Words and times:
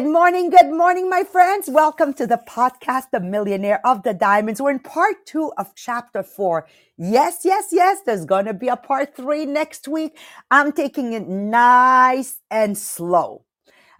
Good 0.00 0.08
morning, 0.08 0.48
good 0.48 0.70
morning, 0.70 1.10
my 1.10 1.24
friends. 1.24 1.68
Welcome 1.68 2.14
to 2.14 2.26
the 2.26 2.40
podcast, 2.48 3.10
The 3.12 3.20
Millionaire 3.20 3.86
of 3.86 4.02
the 4.02 4.14
Diamonds. 4.14 4.58
We're 4.58 4.70
in 4.70 4.78
part 4.78 5.26
two 5.26 5.52
of 5.58 5.74
chapter 5.74 6.22
four. 6.22 6.66
Yes, 6.96 7.40
yes, 7.44 7.68
yes, 7.70 7.98
there's 8.06 8.24
going 8.24 8.46
to 8.46 8.54
be 8.54 8.68
a 8.68 8.76
part 8.76 9.14
three 9.14 9.44
next 9.44 9.86
week. 9.86 10.16
I'm 10.50 10.72
taking 10.72 11.12
it 11.12 11.28
nice 11.28 12.38
and 12.50 12.78
slow. 12.78 13.44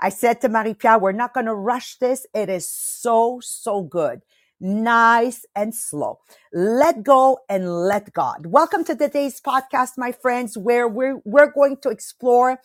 I 0.00 0.08
said 0.08 0.40
to 0.40 0.48
Marie 0.48 0.72
Pierre, 0.72 0.98
we're 0.98 1.12
not 1.12 1.34
going 1.34 1.44
to 1.44 1.54
rush 1.54 1.96
this. 1.96 2.26
It 2.32 2.48
is 2.48 2.66
so, 2.66 3.40
so 3.42 3.82
good. 3.82 4.22
Nice 4.62 5.46
and 5.56 5.74
slow. 5.74 6.18
Let 6.52 7.02
go 7.02 7.38
and 7.48 7.86
let 7.86 8.12
God. 8.12 8.44
Welcome 8.44 8.84
to 8.84 8.94
today's 8.94 9.40
podcast, 9.40 9.92
my 9.96 10.12
friends, 10.12 10.58
where 10.58 10.86
we're, 10.86 11.22
we're 11.24 11.50
going 11.50 11.78
to 11.78 11.88
explore 11.88 12.60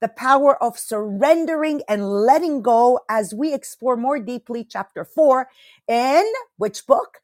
the 0.00 0.06
power 0.06 0.62
of 0.62 0.78
surrendering 0.78 1.82
and 1.88 2.08
letting 2.08 2.62
go 2.62 3.00
as 3.08 3.34
we 3.34 3.52
explore 3.52 3.96
more 3.96 4.20
deeply 4.20 4.62
chapter 4.62 5.04
four 5.04 5.48
in 5.88 6.24
which 6.56 6.86
book? 6.86 7.18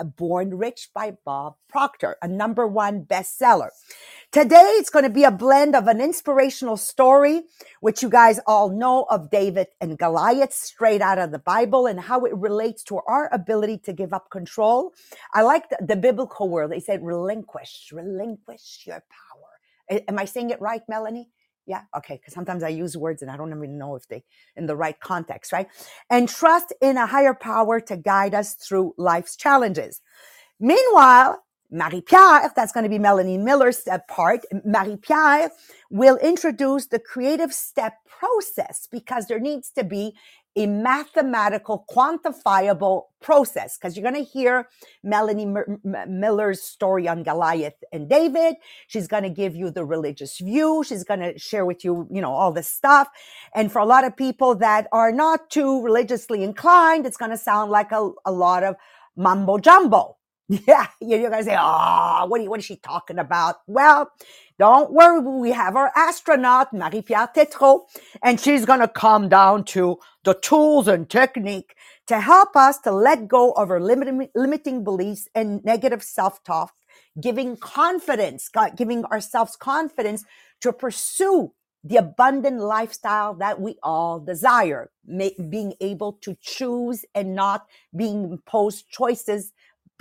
Uh, 0.00 0.04
Born 0.04 0.56
Rich 0.58 0.90
by 0.94 1.16
Bob 1.24 1.56
Proctor, 1.68 2.16
a 2.22 2.28
number 2.28 2.66
one 2.66 3.04
bestseller. 3.04 3.70
Today, 4.32 4.74
it's 4.78 4.90
going 4.90 5.04
to 5.04 5.10
be 5.10 5.24
a 5.24 5.30
blend 5.30 5.76
of 5.76 5.86
an 5.88 6.00
inspirational 6.00 6.76
story, 6.76 7.42
which 7.80 8.02
you 8.02 8.10
guys 8.10 8.40
all 8.46 8.70
know 8.70 9.06
of 9.10 9.30
David 9.30 9.68
and 9.80 9.98
Goliath 9.98 10.52
straight 10.52 11.02
out 11.02 11.18
of 11.18 11.32
the 11.32 11.38
Bible 11.38 11.86
and 11.86 12.00
how 12.00 12.24
it 12.26 12.34
relates 12.36 12.82
to 12.84 13.00
our 13.06 13.30
ability 13.32 13.78
to 13.84 13.92
give 13.94 14.12
up 14.12 14.30
control. 14.30 14.92
I 15.34 15.42
like 15.42 15.70
the, 15.70 15.78
the 15.86 15.96
biblical 15.96 16.48
word. 16.48 16.70
They 16.72 16.80
said 16.80 17.04
relinquish, 17.04 17.90
relinquish 17.92 18.84
your 18.86 19.02
power. 19.10 20.02
Am 20.08 20.18
I 20.18 20.26
saying 20.26 20.50
it 20.50 20.60
right, 20.60 20.82
Melanie? 20.88 21.30
Yeah, 21.66 21.82
okay, 21.96 22.16
because 22.16 22.34
sometimes 22.34 22.62
I 22.64 22.68
use 22.70 22.96
words 22.96 23.22
and 23.22 23.30
I 23.30 23.36
don't 23.36 23.50
even 23.56 23.78
know 23.78 23.94
if 23.94 24.08
they 24.08 24.24
in 24.56 24.66
the 24.66 24.76
right 24.76 24.98
context, 25.00 25.52
right? 25.52 25.68
And 26.10 26.28
trust 26.28 26.72
in 26.80 26.96
a 26.96 27.06
higher 27.06 27.34
power 27.34 27.80
to 27.80 27.96
guide 27.96 28.34
us 28.34 28.54
through 28.54 28.94
life's 28.98 29.36
challenges. 29.36 30.00
Meanwhile, 30.60 31.42
Marie 31.70 32.02
Pierre, 32.02 32.52
that's 32.56 32.72
going 32.72 32.84
to 32.84 32.90
be 32.90 32.98
Melanie 32.98 33.38
Miller's 33.38 33.86
uh, 33.90 33.98
part. 34.08 34.40
Marie 34.64 34.96
Pierre 34.96 35.50
will 35.90 36.16
introduce 36.18 36.86
the 36.86 36.98
creative 36.98 37.52
step 37.52 37.94
process 38.06 38.88
because 38.90 39.26
there 39.26 39.40
needs 39.40 39.70
to 39.72 39.84
be 39.84 40.14
a 40.56 40.66
mathematical, 40.66 41.84
quantifiable 41.90 43.04
process. 43.22 43.78
Because 43.78 43.96
you're 43.96 44.10
going 44.10 44.24
to 44.24 44.30
hear 44.30 44.68
Melanie 45.04 45.44
M- 45.44 45.80
M- 45.94 46.20
Miller's 46.20 46.62
story 46.62 47.08
on 47.08 47.22
Goliath 47.22 47.74
and 47.92 48.08
David. 48.08 48.56
She's 48.88 49.08
going 49.08 49.24
to 49.24 49.30
give 49.30 49.56
you 49.56 49.70
the 49.70 49.84
religious 49.84 50.38
view. 50.38 50.84
She's 50.86 51.04
going 51.04 51.20
to 51.20 51.38
share 51.38 51.66
with 51.66 51.84
you, 51.84 52.08
you 52.10 52.20
know, 52.20 52.32
all 52.32 52.52
this 52.52 52.68
stuff. 52.68 53.08
And 53.54 53.72
for 53.72 53.80
a 53.80 53.86
lot 53.86 54.04
of 54.04 54.16
people 54.16 54.54
that 54.56 54.88
are 54.92 55.12
not 55.12 55.50
too 55.50 55.82
religiously 55.82 56.42
inclined, 56.44 57.06
it's 57.06 57.16
going 57.16 57.30
to 57.32 57.38
sound 57.38 57.70
like 57.70 57.92
a, 57.92 58.10
a 58.26 58.32
lot 58.32 58.64
of 58.64 58.76
mumbo 59.16 59.58
jumbo. 59.58 60.16
Yeah, 60.68 60.86
you're 61.00 61.30
gonna 61.30 61.44
say, 61.44 61.56
"Oh, 61.58 62.26
what, 62.28 62.42
you, 62.42 62.50
what 62.50 62.60
is 62.60 62.66
she 62.66 62.76
talking 62.76 63.18
about?" 63.18 63.56
Well, 63.66 64.10
don't 64.62 64.92
worry, 64.92 65.18
we 65.18 65.50
have 65.50 65.74
our 65.74 65.90
astronaut 65.96 66.72
Marie-Pierre 66.72 67.30
Tétrault, 67.34 67.80
and 68.22 68.38
she's 68.38 68.64
gonna 68.64 68.86
come 68.86 69.28
down 69.28 69.64
to 69.64 69.98
the 70.22 70.34
tools 70.34 70.86
and 70.86 71.10
technique 71.10 71.74
to 72.06 72.20
help 72.20 72.54
us 72.54 72.78
to 72.78 72.92
let 72.92 73.26
go 73.26 73.50
of 73.54 73.72
our 73.72 73.80
limiting, 73.80 74.28
limiting 74.36 74.84
beliefs 74.84 75.26
and 75.34 75.64
negative 75.64 76.00
self-talk, 76.00 76.72
giving 77.20 77.56
confidence, 77.56 78.48
giving 78.76 79.04
ourselves 79.06 79.56
confidence 79.56 80.24
to 80.60 80.72
pursue 80.72 81.52
the 81.82 81.96
abundant 81.96 82.60
lifestyle 82.60 83.34
that 83.34 83.60
we 83.60 83.74
all 83.82 84.20
desire, 84.20 84.92
being 85.50 85.74
able 85.80 86.12
to 86.12 86.36
choose 86.40 87.04
and 87.16 87.34
not 87.34 87.66
being 87.96 88.30
imposed 88.30 88.88
choices 88.88 89.50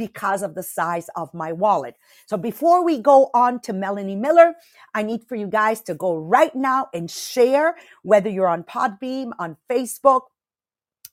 because 0.07 0.41
of 0.41 0.55
the 0.55 0.63
size 0.63 1.07
of 1.15 1.31
my 1.31 1.51
wallet. 1.51 1.95
So 2.25 2.35
before 2.37 2.83
we 2.83 2.97
go 2.97 3.29
on 3.35 3.59
to 3.61 3.71
Melanie 3.71 4.15
Miller, 4.15 4.55
I 4.95 5.03
need 5.03 5.21
for 5.27 5.35
you 5.35 5.45
guys 5.45 5.79
to 5.81 5.93
go 5.93 6.17
right 6.17 6.55
now 6.55 6.87
and 6.91 7.05
share, 7.11 7.75
whether 8.01 8.31
you're 8.31 8.47
on 8.47 8.63
Podbean, 8.63 9.29
on 9.37 9.57
Facebook, 9.69 10.21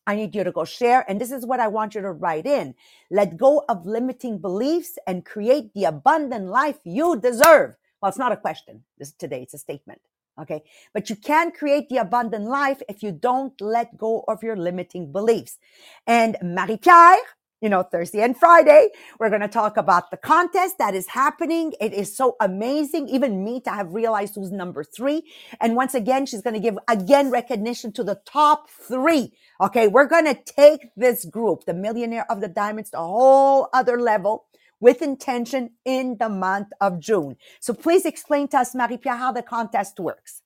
I 0.07 0.17
need 0.17 0.35
you 0.35 0.43
to 0.43 0.53
go 0.53 0.65
share. 0.65 1.05
And 1.07 1.21
this 1.21 1.31
is 1.31 1.45
what 1.45 1.61
I 1.61 1.69
want 1.69 1.95
you 1.95 2.01
to 2.01 2.13
write 2.13 2.47
in. 2.47 2.75
Let 3.11 3.37
go 3.37 3.63
of 3.69 3.85
limiting 3.85 4.39
beliefs 4.39 4.97
and 5.07 5.23
create 5.23 5.75
the 5.75 5.85
abundant 5.85 6.47
life 6.47 6.79
you 6.85 7.21
deserve. 7.21 7.77
Well, 8.01 8.09
it's 8.09 8.17
not 8.25 8.33
a 8.33 8.39
question 8.39 8.85
this 8.97 9.13
today. 9.13 9.43
It's 9.43 9.53
a 9.53 9.59
statement. 9.59 10.01
Okay. 10.41 10.63
But 10.95 11.11
you 11.11 11.17
can't 11.17 11.55
create 11.55 11.91
the 11.91 11.99
abundant 11.99 12.47
life 12.47 12.81
if 12.89 13.03
you 13.03 13.13
don't 13.13 13.61
let 13.61 13.99
go 13.99 14.25
of 14.27 14.43
your 14.43 14.57
limiting 14.57 15.13
beliefs. 15.13 15.59
And 16.07 16.39
Marie-Pierre, 16.41 17.19
you 17.61 17.69
know, 17.69 17.83
Thursday 17.83 18.23
and 18.23 18.37
Friday. 18.37 18.89
We're 19.19 19.31
going 19.31 19.41
to 19.41 19.49
talk 19.49 19.77
about 19.77 20.11
the 20.11 20.17
contest 20.17 20.79
that 20.79 20.95
is 20.95 21.09
happening. 21.09 21.73
It 21.81 21.93
is 21.93 22.17
so 22.17 22.37
amazing, 22.41 23.09
even 23.09 23.45
me 23.45 23.61
to 23.63 23.71
have 23.71 23.93
realized 23.93 24.35
who's 24.35 24.53
number 24.53 24.85
three. 24.85 25.23
And 25.61 25.77
once 25.77 25.95
again, 25.95 26.27
she's 26.27 26.43
going 26.43 26.55
to 26.55 26.61
give 26.61 26.79
again 26.89 27.31
recognition 27.31 27.93
to 27.93 28.05
the 28.05 28.21
top 28.27 28.69
three. 28.71 29.33
Okay. 29.61 29.89
We're 29.89 30.07
going 30.07 30.27
to 30.27 30.35
take 30.35 30.89
this 30.97 31.25
group, 31.25 31.65
the 31.65 31.75
millionaire 31.75 32.31
of 32.31 32.41
the 32.41 32.49
diamonds, 32.49 32.91
to 32.91 32.99
a 32.99 33.03
whole 33.03 33.69
other 33.73 34.01
level 34.01 34.47
with 34.81 35.03
intention 35.03 35.71
in 35.85 36.17
the 36.21 36.29
month 36.29 36.69
of 36.81 37.01
June. 37.01 37.37
So 37.61 37.75
please 37.75 38.07
explain 38.07 38.47
to 38.49 38.59
us, 38.59 38.75
Marie-Pierre, 38.75 39.17
how 39.17 39.33
the 39.33 39.43
contest 39.43 39.99
works. 39.99 40.43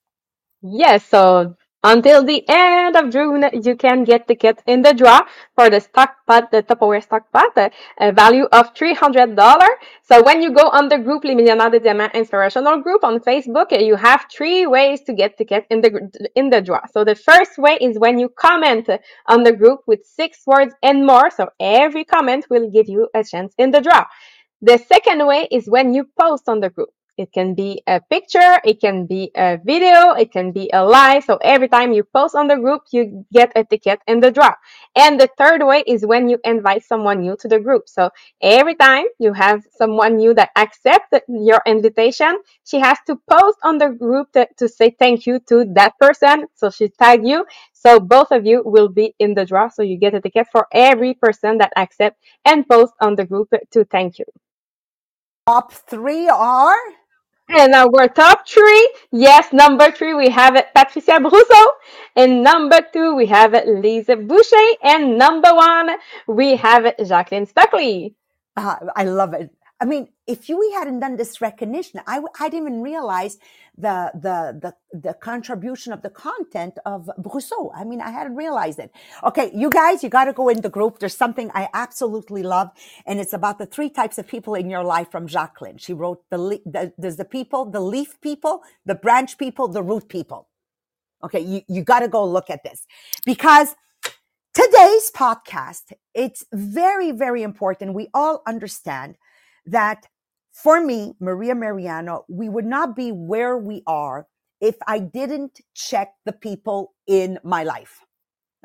Yes, 0.63 1.05
so 1.05 1.55
until 1.83 2.23
the 2.23 2.43
end 2.47 2.95
of 2.95 3.09
June, 3.09 3.43
you 3.61 3.75
can 3.75 4.03
get 4.03 4.27
tickets 4.27 4.63
in 4.65 4.81
the 4.81 4.93
draw 4.93 5.21
for 5.55 5.69
the 5.69 5.81
stock 5.81 6.15
pot, 6.25 6.49
the 6.51 6.63
Tupperware 6.63 7.03
stock 7.03 7.31
pot, 7.31 7.57
a 7.99 8.11
value 8.11 8.45
of 8.51 8.73
$300. 8.73 9.67
So 10.03 10.23
when 10.23 10.41
you 10.41 10.51
go 10.51 10.69
on 10.69 10.87
the 10.87 10.97
group 10.97 11.23
Les 11.23 11.35
Millionnaires 11.35 11.71
de 11.71 11.79
Diamant 11.79 12.13
Inspirational 12.13 12.81
Group 12.81 13.03
on 13.03 13.19
Facebook, 13.19 13.77
you 13.77 13.95
have 13.95 14.25
three 14.31 14.65
ways 14.65 15.01
to 15.01 15.13
get 15.13 15.37
tickets 15.37 15.67
in 15.69 15.81
the, 15.81 16.29
in 16.35 16.49
the 16.49 16.61
draw. 16.61 16.81
So 16.91 17.03
the 17.03 17.15
first 17.15 17.57
way 17.57 17.77
is 17.81 17.99
when 17.99 18.17
you 18.17 18.29
comment 18.29 18.89
on 19.27 19.43
the 19.43 19.51
group 19.51 19.81
with 19.85 20.05
six 20.05 20.39
words 20.47 20.73
and 20.81 21.05
more. 21.05 21.29
So 21.29 21.49
every 21.59 22.05
comment 22.05 22.45
will 22.49 22.69
give 22.69 22.87
you 22.87 23.09
a 23.13 23.23
chance 23.23 23.53
in 23.57 23.71
the 23.71 23.81
draw. 23.81 24.05
The 24.61 24.77
second 24.77 25.27
way 25.27 25.47
is 25.51 25.69
when 25.69 25.93
you 25.93 26.07
post 26.17 26.47
on 26.47 26.61
the 26.61 26.69
group. 26.69 26.89
It 27.15 27.31
can 27.31 27.53
be 27.53 27.83
a 27.85 28.01
picture, 28.01 28.59
it 28.63 28.81
can 28.81 29.05
be 29.05 29.31
a 29.35 29.59
video, 29.63 30.13
it 30.13 30.31
can 30.31 30.51
be 30.51 30.69
a 30.73 30.83
live. 30.83 31.23
So 31.23 31.37
every 31.41 31.67
time 31.67 31.93
you 31.93 32.03
post 32.03 32.35
on 32.35 32.47
the 32.47 32.55
group, 32.55 32.81
you 32.91 33.25
get 33.31 33.51
a 33.55 33.63
ticket 33.63 33.99
in 34.07 34.19
the 34.19 34.31
draw. 34.31 34.55
And 34.95 35.19
the 35.19 35.29
third 35.37 35.61
way 35.63 35.83
is 35.85 36.05
when 36.05 36.27
you 36.27 36.39
invite 36.43 36.83
someone 36.83 37.21
new 37.21 37.37
to 37.41 37.47
the 37.47 37.59
group. 37.59 37.87
So 37.87 38.09
every 38.41 38.73
time 38.75 39.05
you 39.19 39.33
have 39.33 39.63
someone 39.77 40.17
new 40.17 40.33
that 40.33 40.49
accepts 40.55 41.19
your 41.27 41.61
invitation, 41.67 42.39
she 42.63 42.79
has 42.79 42.97
to 43.05 43.19
post 43.29 43.59
on 43.63 43.77
the 43.77 43.89
group 43.89 44.31
to, 44.33 44.47
to 44.57 44.67
say 44.67 44.95
thank 44.97 45.27
you 45.27 45.39
to 45.49 45.65
that 45.75 45.93
person. 45.99 46.47
So 46.55 46.71
she 46.71 46.89
tag 46.89 47.27
you. 47.27 47.45
So 47.73 47.99
both 47.99 48.31
of 48.31 48.45
you 48.45 48.63
will 48.65 48.89
be 48.89 49.13
in 49.19 49.35
the 49.35 49.45
draw. 49.45 49.69
So 49.69 49.83
you 49.83 49.97
get 49.97 50.15
a 50.15 50.21
ticket 50.21 50.47
for 50.51 50.67
every 50.71 51.13
person 51.13 51.59
that 51.59 51.73
accepts 51.77 52.19
and 52.43 52.67
post 52.67 52.93
on 52.99 53.15
the 53.15 53.25
group 53.25 53.53
to 53.71 53.85
thank 53.85 54.17
you. 54.17 54.25
Top 55.45 55.73
three 55.73 56.29
are 56.29 56.77
and 57.49 57.73
our 57.73 58.07
top 58.07 58.47
three, 58.47 58.93
yes, 59.11 59.51
number 59.53 59.91
three, 59.91 60.13
we 60.13 60.29
have 60.29 60.55
Patricia 60.75 61.19
Brousseau. 61.19 61.65
And 62.15 62.43
number 62.43 62.79
two, 62.93 63.15
we 63.15 63.25
have 63.27 63.53
Lisa 63.65 64.15
Boucher. 64.15 64.67
And 64.83 65.17
number 65.17 65.49
one, 65.53 65.89
we 66.27 66.55
have 66.55 66.95
Jacqueline 67.05 67.45
Stockley. 67.45 68.15
Uh, 68.55 68.75
I 68.95 69.03
love 69.05 69.33
it. 69.33 69.51
I 69.81 69.85
mean, 69.85 70.09
if 70.27 70.47
you, 70.47 70.57
we 70.57 70.71
hadn't 70.71 71.01
done 71.01 71.17
this 71.17 71.41
recognition, 71.41 71.99
I, 72.07 72.21
I 72.39 72.47
didn't 72.47 72.67
even 72.67 72.81
realize 72.81 73.37
the, 73.77 74.11
the, 74.13 74.73
the, 74.91 74.97
the 74.97 75.13
contribution 75.13 75.91
of 75.91 76.01
the 76.01 76.09
content 76.09 76.77
of 76.85 77.09
Brousseau. 77.19 77.71
I 77.75 77.83
mean, 77.83 77.99
I 77.99 78.11
hadn't 78.11 78.35
realized 78.35 78.79
it. 78.79 78.91
Okay. 79.23 79.51
You 79.53 79.69
guys, 79.69 80.01
you 80.03 80.09
got 80.09 80.25
to 80.25 80.33
go 80.33 80.47
in 80.47 80.61
the 80.61 80.69
group. 80.69 80.99
There's 80.99 81.17
something 81.17 81.51
I 81.53 81.67
absolutely 81.73 82.43
love. 82.43 82.69
And 83.05 83.19
it's 83.19 83.33
about 83.33 83.57
the 83.57 83.65
three 83.65 83.89
types 83.89 84.17
of 84.17 84.27
people 84.27 84.55
in 84.55 84.69
your 84.69 84.83
life 84.83 85.11
from 85.11 85.27
Jacqueline. 85.27 85.77
She 85.77 85.91
wrote 85.91 86.23
the, 86.29 86.61
the 86.65 86.93
there's 86.97 87.17
the 87.17 87.25
people, 87.25 87.65
the 87.65 87.81
leaf 87.81 88.21
people, 88.21 88.61
the 88.85 88.95
branch 88.95 89.37
people, 89.37 89.67
the 89.67 89.83
root 89.83 90.07
people. 90.07 90.47
Okay. 91.23 91.39
You, 91.39 91.61
you 91.67 91.81
got 91.83 91.99
to 91.99 92.07
go 92.07 92.25
look 92.25 92.49
at 92.49 92.63
this 92.63 92.85
because 93.25 93.75
today's 94.53 95.11
podcast, 95.11 95.91
it's 96.13 96.45
very, 96.53 97.11
very 97.11 97.43
important. 97.43 97.95
We 97.95 98.07
all 98.13 98.43
understand 98.47 99.17
that 99.65 100.07
for 100.51 100.83
me, 100.83 101.15
Maria 101.19 101.55
Mariano, 101.55 102.25
we 102.29 102.47
would 102.47 102.65
not 102.65 102.95
be 102.95 103.11
where 103.11 103.57
we 103.57 103.81
are 103.87 104.27
if 104.61 104.75
I 104.87 104.99
didn't 104.99 105.59
check 105.73 106.13
the 106.25 106.31
people 106.31 106.93
in 107.07 107.39
my 107.43 107.63
life. 107.63 107.99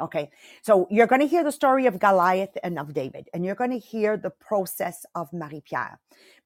Okay. 0.01 0.31
So 0.63 0.87
you're 0.91 1.09
going 1.09 1.23
to 1.23 1.27
hear 1.27 1.43
the 1.43 1.51
story 1.51 1.87
of 1.87 1.99
Goliath 1.99 2.57
and 2.63 2.79
of 2.79 2.95
David, 2.95 3.29
and 3.35 3.45
you're 3.45 3.57
going 3.57 3.73
to 3.73 3.79
hear 3.79 4.17
the 4.17 4.31
process 4.31 5.05
of 5.15 5.33
Marie 5.33 5.63
Pierre. 5.65 5.99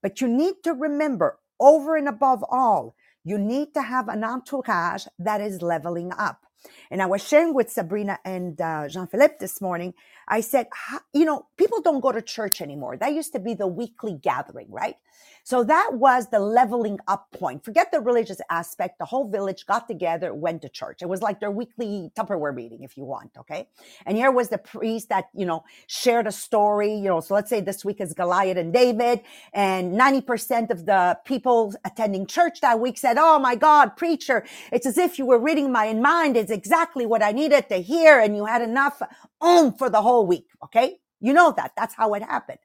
But 0.03 0.21
you 0.21 0.29
need 0.29 0.55
to 0.65 0.73
remember 0.73 1.39
over 1.61 1.97
and 1.97 2.09
above 2.09 2.45
all, 2.49 2.95
you 3.25 3.39
need 3.39 3.75
to 3.75 3.83
have 3.83 4.09
an 4.09 4.25
entourage 4.25 5.07
that 5.19 5.41
is 5.41 5.61
leveling 5.61 6.13
up. 6.17 6.47
And 6.91 7.03
I 7.03 7.07
was 7.07 7.27
sharing 7.27 7.55
with 7.55 7.71
Sabrina 7.71 8.19
and 8.25 8.61
uh, 8.61 8.89
Jean 8.89 9.07
Philippe 9.07 9.37
this 9.41 9.61
morning. 9.61 9.95
I 10.29 10.41
said, 10.41 10.69
you 11.13 11.25
know, 11.25 11.47
people 11.57 11.81
don't 11.83 12.01
go 12.01 12.13
to 12.13 12.23
church 12.23 12.61
anymore. 12.61 12.97
That 12.97 13.13
used 13.13 13.33
to 13.33 13.41
be 13.41 13.55
the 13.55 13.67
weekly 13.67 14.19
gathering, 14.21 14.71
right? 14.71 14.97
So 15.45 15.65
that 15.65 15.95
was 15.95 16.29
the 16.29 16.39
leveling 16.39 17.01
up 17.09 17.33
point. 17.33 17.65
Forget 17.65 17.91
the 17.91 18.01
religious 18.01 18.41
aspect. 18.49 18.99
The 18.99 19.05
whole 19.05 19.29
village 19.29 19.67
got 19.67 19.89
together, 19.89 20.33
went 20.33 20.63
to 20.63 20.69
church. 20.69 21.03
It 21.03 21.09
was 21.09 21.21
like 21.21 21.41
their 21.41 21.51
weekly 21.51 22.13
Tupperware 22.17 22.55
meeting, 22.55 22.85
if 22.85 22.97
you 22.97 23.05
want. 23.05 23.33
Okay. 23.37 23.69
And 24.07 24.17
here 24.17 24.31
was 24.31 24.51
the 24.51 24.59
priest 24.59 25.09
that, 25.09 25.31
you 25.35 25.45
know, 25.45 25.65
shared 25.89 26.29
a 26.29 26.33
story, 26.33 26.95
you 26.95 27.09
know, 27.09 27.21
so 27.21 27.35
let's 27.35 27.51
say 27.51 27.61
this 27.61 27.85
week 27.85 28.01
is 28.01 28.15
Goliath 28.15 28.57
and 28.57 28.73
David 28.73 29.23
and 29.53 29.99
90% 29.99 30.71
of 30.71 30.87
the 30.87 31.19
people 31.25 31.75
attending 31.85 32.27
church 32.27 32.61
that 32.61 32.79
week 32.79 32.97
said, 32.97 33.19
Oh 33.19 33.41
my 33.41 33.57
God, 33.57 33.97
preacher, 33.97 34.45
it's 34.71 34.87
as 34.87 34.97
if 34.97 35.19
you 35.19 35.27
were 35.27 35.41
reading 35.41 35.73
my 35.73 35.93
mind. 35.93 36.37
It's 36.37 36.52
exactly 36.53 37.07
what 37.07 37.23
I 37.23 37.33
needed 37.33 37.69
to 37.71 37.79
hear. 37.79 38.21
And 38.21 38.37
you 38.37 38.47
had 38.47 38.63
enough 38.63 39.03
um 39.41 39.75
for 39.75 39.91
the 39.91 40.03
whole 40.03 40.27
week. 40.27 40.47
Okay. 40.65 40.99
You 41.21 41.33
know 41.33 41.53
that. 41.57 41.73
That's 41.77 41.95
how 41.95 42.15
it 42.15 42.23
happened. 42.23 42.59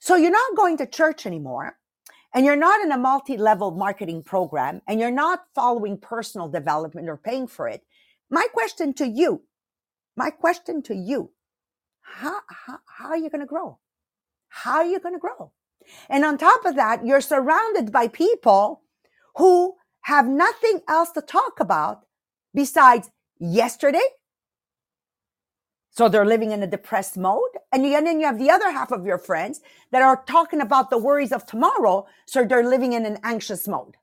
So 0.00 0.16
you're 0.16 0.30
not 0.30 0.56
going 0.56 0.78
to 0.78 0.86
church 0.86 1.26
anymore 1.26 1.76
and 2.34 2.44
you're 2.46 2.56
not 2.56 2.82
in 2.84 2.92
a 2.92 2.98
multi-level 2.98 3.72
marketing 3.72 4.22
program 4.22 4.80
and 4.88 5.00
you're 5.00 5.10
not 5.10 5.44
following 5.54 5.98
personal 5.98 6.48
development 6.48 7.08
or 7.08 7.16
paying 7.16 7.46
for 7.46 7.68
it 7.68 7.82
my 8.30 8.46
question 8.52 8.92
to 8.94 9.06
you 9.06 9.42
my 10.16 10.30
question 10.30 10.82
to 10.82 10.94
you 10.94 11.30
how, 12.02 12.40
how, 12.48 12.78
how 12.86 13.08
are 13.08 13.16
you 13.16 13.30
going 13.30 13.40
to 13.40 13.46
grow 13.46 13.78
how 14.48 14.76
are 14.76 14.84
you 14.84 14.98
going 14.98 15.14
to 15.14 15.20
grow 15.20 15.52
and 16.08 16.24
on 16.24 16.38
top 16.38 16.64
of 16.64 16.76
that 16.76 17.06
you're 17.06 17.20
surrounded 17.20 17.92
by 17.92 18.08
people 18.08 18.82
who 19.36 19.74
have 20.02 20.26
nothing 20.26 20.80
else 20.88 21.10
to 21.10 21.20
talk 21.20 21.60
about 21.60 22.06
besides 22.54 23.10
yesterday 23.42 24.00
so 25.92 26.08
they're 26.08 26.26
living 26.26 26.52
in 26.52 26.62
a 26.62 26.66
depressed 26.66 27.18
mode. 27.18 27.50
And 27.70 27.84
then 27.84 28.18
you 28.18 28.26
have 28.26 28.38
the 28.38 28.50
other 28.50 28.72
half 28.72 28.92
of 28.92 29.04
your 29.04 29.18
friends 29.18 29.60
that 29.90 30.00
are 30.00 30.24
talking 30.26 30.62
about 30.62 30.88
the 30.88 30.96
worries 30.96 31.32
of 31.32 31.46
tomorrow. 31.46 32.06
So 32.26 32.44
they're 32.44 32.66
living 32.66 32.94
in 32.94 33.04
an 33.04 33.18
anxious 33.22 33.68
mode. 33.68 33.96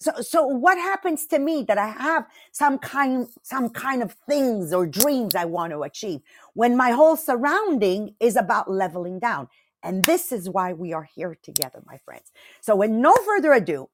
So, 0.00 0.12
so 0.22 0.46
what 0.46 0.78
happens 0.78 1.26
to 1.26 1.38
me 1.38 1.64
that 1.68 1.76
I 1.76 1.88
have 1.88 2.26
some 2.52 2.78
kind, 2.78 3.28
some 3.42 3.68
kind 3.68 4.02
of 4.02 4.16
things 4.26 4.72
or 4.72 4.86
dreams 4.86 5.34
I 5.34 5.44
want 5.44 5.72
to 5.72 5.82
achieve 5.82 6.22
when 6.54 6.78
my 6.78 6.92
whole 6.92 7.16
surrounding 7.16 8.14
is 8.18 8.36
about 8.36 8.70
leveling 8.70 9.18
down? 9.18 9.48
And 9.82 10.06
this 10.06 10.32
is 10.32 10.48
why 10.48 10.72
we 10.72 10.94
are 10.94 11.04
here 11.14 11.36
together, 11.42 11.82
my 11.86 11.98
friends. 12.06 12.32
So 12.62 12.74
with 12.74 12.90
no 12.90 13.14
further 13.26 13.52
ado, 13.52 13.90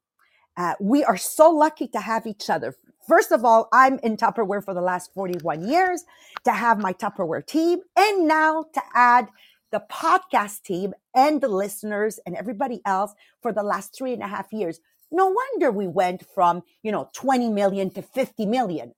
uh, 0.56 0.74
we 0.80 1.04
are 1.04 1.16
so 1.16 1.50
lucky 1.50 1.88
to 1.88 2.00
have 2.00 2.26
each 2.26 2.48
other. 2.48 2.76
First 3.06 3.30
of 3.32 3.44
all, 3.44 3.68
I'm 3.72 3.98
in 4.00 4.16
Tupperware 4.16 4.64
for 4.64 4.74
the 4.74 4.80
last 4.80 5.12
41 5.14 5.68
years 5.68 6.04
to 6.44 6.52
have 6.52 6.78
my 6.78 6.92
Tupperware 6.92 7.46
team 7.46 7.80
and 7.96 8.26
now 8.26 8.64
to 8.74 8.82
add 8.94 9.28
the 9.70 9.82
podcast 9.90 10.62
team 10.62 10.94
and 11.14 11.40
the 11.40 11.48
listeners 11.48 12.18
and 12.26 12.36
everybody 12.36 12.80
else 12.84 13.12
for 13.42 13.52
the 13.52 13.62
last 13.62 13.96
three 13.96 14.12
and 14.12 14.22
a 14.22 14.26
half 14.28 14.52
years. 14.52 14.80
No 15.12 15.28
wonder 15.28 15.70
we 15.70 15.86
went 15.86 16.24
from, 16.34 16.62
you 16.82 16.90
know, 16.90 17.10
20 17.14 17.50
million 17.50 17.90
to 17.90 18.02
50 18.02 18.46
million. 18.46 18.94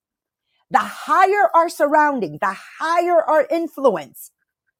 The 0.70 0.78
higher 0.78 1.50
our 1.54 1.68
surrounding, 1.68 2.38
the 2.40 2.54
higher 2.78 3.22
our 3.22 3.46
influence, 3.50 4.30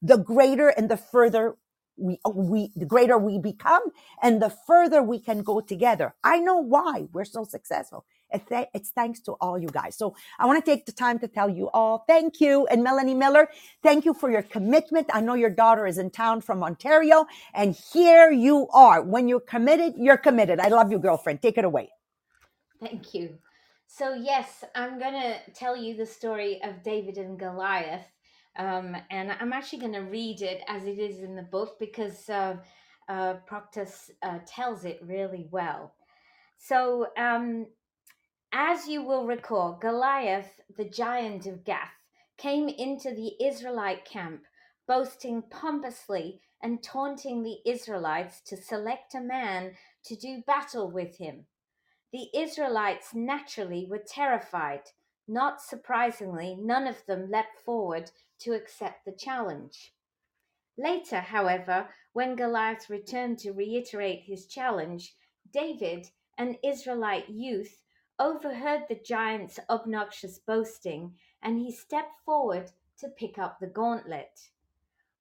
the 0.02 0.18
greater 0.18 0.68
and 0.68 0.90
the 0.90 0.96
further 0.96 1.56
we 1.98 2.18
we 2.32 2.70
the 2.76 2.86
greater 2.86 3.18
we 3.18 3.38
become 3.38 3.82
and 4.22 4.40
the 4.40 4.50
further 4.66 5.02
we 5.02 5.18
can 5.18 5.42
go 5.42 5.60
together 5.60 6.14
i 6.22 6.38
know 6.38 6.56
why 6.58 7.06
we're 7.12 7.24
so 7.24 7.42
successful 7.44 8.04
it's, 8.30 8.48
th- 8.48 8.68
it's 8.74 8.90
thanks 8.90 9.20
to 9.20 9.32
all 9.40 9.58
you 9.58 9.68
guys. 9.68 9.96
So 9.96 10.14
i 10.38 10.46
want 10.46 10.64
to 10.64 10.70
take 10.70 10.86
the 10.86 10.92
time 10.92 11.18
to 11.20 11.28
tell 11.28 11.48
you 11.48 11.68
all 11.70 12.04
thank 12.06 12.40
you. 12.40 12.66
And 12.66 12.82
melanie 12.82 13.14
miller 13.14 13.48
thank 13.82 14.04
you 14.04 14.14
for 14.14 14.30
your 14.30 14.42
commitment. 14.42 15.08
I 15.12 15.20
know 15.20 15.34
your 15.34 15.50
daughter 15.50 15.86
is 15.86 15.98
in 15.98 16.10
town 16.10 16.40
from 16.40 16.62
ontario 16.62 17.26
and 17.54 17.76
here 17.92 18.30
you 18.30 18.68
are. 18.72 19.02
When 19.02 19.28
you're 19.28 19.40
committed 19.40 19.94
you're 19.96 20.16
committed. 20.16 20.60
I 20.60 20.68
love 20.68 20.90
you 20.90 20.98
girlfriend. 20.98 21.42
Take 21.42 21.58
it 21.58 21.64
away. 21.64 21.90
Thank 22.80 23.14
you. 23.14 23.38
So 23.86 24.14
yes 24.14 24.64
i'm 24.74 24.98
going 24.98 25.14
to 25.14 25.36
tell 25.52 25.76
you 25.76 25.96
the 25.96 26.06
story 26.06 26.60
of 26.62 26.82
david 26.82 27.16
and 27.18 27.38
goliath. 27.38 28.06
Um, 28.56 28.96
and 29.10 29.30
I'm 29.40 29.52
actually 29.52 29.78
going 29.78 29.92
to 29.92 30.00
read 30.00 30.42
it 30.42 30.62
as 30.66 30.84
it 30.84 30.98
is 30.98 31.20
in 31.20 31.36
the 31.36 31.42
book 31.42 31.78
because 31.78 32.28
uh, 32.28 32.56
uh, 33.08 33.34
Proctor 33.46 33.86
uh, 34.22 34.38
tells 34.46 34.84
it 34.84 34.98
really 35.02 35.46
well. 35.50 35.94
So, 36.58 37.06
um, 37.16 37.66
as 38.52 38.88
you 38.88 39.02
will 39.02 39.26
recall, 39.26 39.78
Goliath, 39.80 40.60
the 40.76 40.84
giant 40.84 41.46
of 41.46 41.64
Gath, 41.64 41.92
came 42.36 42.68
into 42.68 43.10
the 43.10 43.32
Israelite 43.44 44.04
camp, 44.04 44.42
boasting 44.86 45.42
pompously 45.42 46.40
and 46.62 46.82
taunting 46.82 47.42
the 47.42 47.58
Israelites 47.66 48.40
to 48.46 48.56
select 48.56 49.14
a 49.14 49.20
man 49.20 49.72
to 50.04 50.16
do 50.16 50.42
battle 50.46 50.90
with 50.90 51.18
him. 51.18 51.46
The 52.12 52.28
Israelites 52.34 53.14
naturally 53.14 53.86
were 53.88 54.02
terrified. 54.04 54.82
Not 55.26 55.60
surprisingly, 55.60 56.56
none 56.58 56.86
of 56.86 57.04
them 57.06 57.30
leapt 57.30 57.58
forward 57.58 58.10
to 58.40 58.52
accept 58.52 59.04
the 59.04 59.12
challenge. 59.12 59.92
Later, 60.78 61.20
however, 61.20 61.88
when 62.12 62.36
Goliath 62.36 62.88
returned 62.88 63.38
to 63.40 63.52
reiterate 63.52 64.22
his 64.22 64.46
challenge, 64.46 65.14
David, 65.52 66.06
an 66.38 66.56
Israelite 66.64 67.28
youth, 67.28 67.82
overheard 68.18 68.82
the 68.88 68.94
giant's 68.94 69.58
obnoxious 69.70 70.38
boasting 70.38 71.14
and 71.42 71.58
he 71.58 71.70
stepped 71.70 72.20
forward 72.24 72.70
to 72.98 73.08
pick 73.08 73.38
up 73.38 73.60
the 73.60 73.66
gauntlet. 73.66 74.50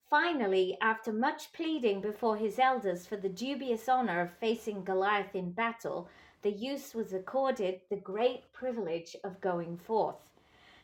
Finally, 0.10 0.78
after 0.82 1.12
much 1.12 1.52
pleading 1.52 2.00
before 2.00 2.38
his 2.38 2.58
elders 2.58 3.06
for 3.06 3.18
the 3.18 3.30
dubious 3.30 3.90
honor 3.90 4.22
of 4.22 4.38
facing 4.38 4.84
Goliath 4.84 5.36
in 5.36 5.52
battle, 5.52 6.08
the 6.42 6.52
youth 6.52 6.96
was 6.96 7.14
accorded 7.14 7.82
the 7.90 7.98
great 7.98 8.52
privilege 8.54 9.16
of 9.24 9.42
going 9.42 9.78
forth. 9.78 10.16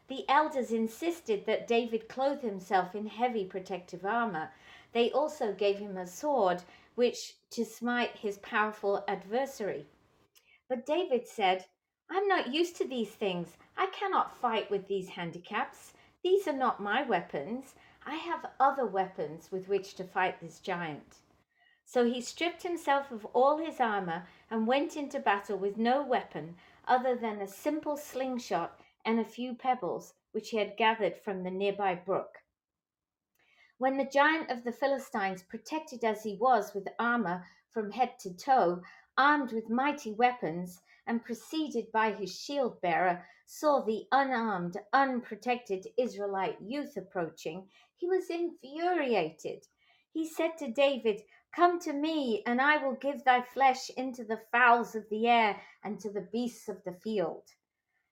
The 0.10 0.28
elders 0.28 0.72
insisted 0.72 1.46
that 1.46 1.68
David 1.68 2.10
clothe 2.10 2.42
himself 2.42 2.94
in 2.94 3.08
heavy 3.08 3.46
protective 3.46 4.06
armor. 4.06 4.52
They 4.92 5.10
also 5.12 5.54
gave 5.54 5.78
him 5.78 5.98
a 5.98 6.06
sword, 6.06 6.62
which 6.96 7.36
to 7.52 7.64
smite 7.64 8.18
his 8.18 8.38
powerful 8.40 9.06
adversary. 9.08 9.88
But 10.68 10.86
David 10.86 11.28
said, 11.28 11.66
I'm 12.10 12.28
not 12.28 12.54
used 12.54 12.76
to 12.78 12.88
these 12.88 13.12
things. 13.12 13.58
I 13.78 13.88
cannot 13.88 14.36
fight 14.36 14.70
with 14.70 14.88
these 14.88 15.10
handicaps. 15.10 15.94
These 16.24 16.48
are 16.48 16.54
not 16.54 16.82
my 16.82 17.04
weapons. 17.04 17.76
I 18.06 18.16
have 18.16 18.46
other 18.60 18.86
weapons 18.86 19.52
with 19.52 19.68
which 19.68 19.96
to 19.96 20.04
fight 20.04 20.40
this 20.40 20.60
giant. 20.60 21.20
So 21.86 22.06
he 22.06 22.22
stripped 22.22 22.64
himself 22.64 23.12
of 23.12 23.26
all 23.34 23.58
his 23.58 23.80
armor 23.80 24.28
and 24.50 24.68
went 24.68 24.96
into 24.96 25.20
battle 25.20 25.58
with 25.58 25.78
no 25.78 26.02
weapon 26.02 26.56
other 26.88 27.16
than 27.16 27.42
a 27.42 27.48
simple 27.48 27.98
slingshot 27.98 28.80
and 29.06 29.20
a 29.20 29.26
few 29.26 29.54
pebbles 29.54 30.14
which 30.32 30.50
he 30.50 30.58
had 30.58 30.78
gathered 30.78 31.18
from 31.18 31.44
the 31.44 31.52
nearby 31.52 31.96
brook. 31.96 32.40
When 33.78 33.98
the 33.98 34.06
giant 34.06 34.50
of 34.50 34.64
the 34.64 34.72
Philistines, 34.72 35.44
protected 35.44 36.04
as 36.04 36.24
he 36.24 36.36
was 36.36 36.74
with 36.74 36.88
armor 36.98 37.46
from 37.70 37.92
head 37.92 38.18
to 38.20 38.34
toe, 38.34 38.82
armed 39.18 39.52
with 39.52 39.70
mighty 39.70 40.14
weapons, 40.14 40.82
and 41.08 41.24
preceded 41.24 41.92
by 41.92 42.12
his 42.12 42.36
shield 42.36 42.80
bearer, 42.82 43.26
saw 43.46 43.82
the 43.82 44.08
unarmed, 44.12 44.78
unprotected 44.94 45.88
Israelite 45.98 46.62
youth 46.62 46.96
approaching, 46.98 47.68
he 47.96 48.08
was 48.08 48.30
infuriated. 48.30 49.68
He 50.12 50.28
said 50.28 50.58
to 50.60 50.72
David, 50.72 51.22
Come 51.56 51.80
to 51.82 51.94
me, 51.94 52.42
and 52.46 52.60
I 52.62 52.78
will 52.78 52.96
give 52.96 53.24
thy 53.24 53.42
flesh 53.42 53.90
into 53.92 54.24
the 54.24 54.42
fowls 54.52 54.96
of 54.96 55.08
the 55.10 55.28
air 55.28 55.62
and 55.84 56.00
to 56.00 56.10
the 56.12 56.28
beasts 56.32 56.68
of 56.68 56.84
the 56.84 56.94
field. 56.94 57.44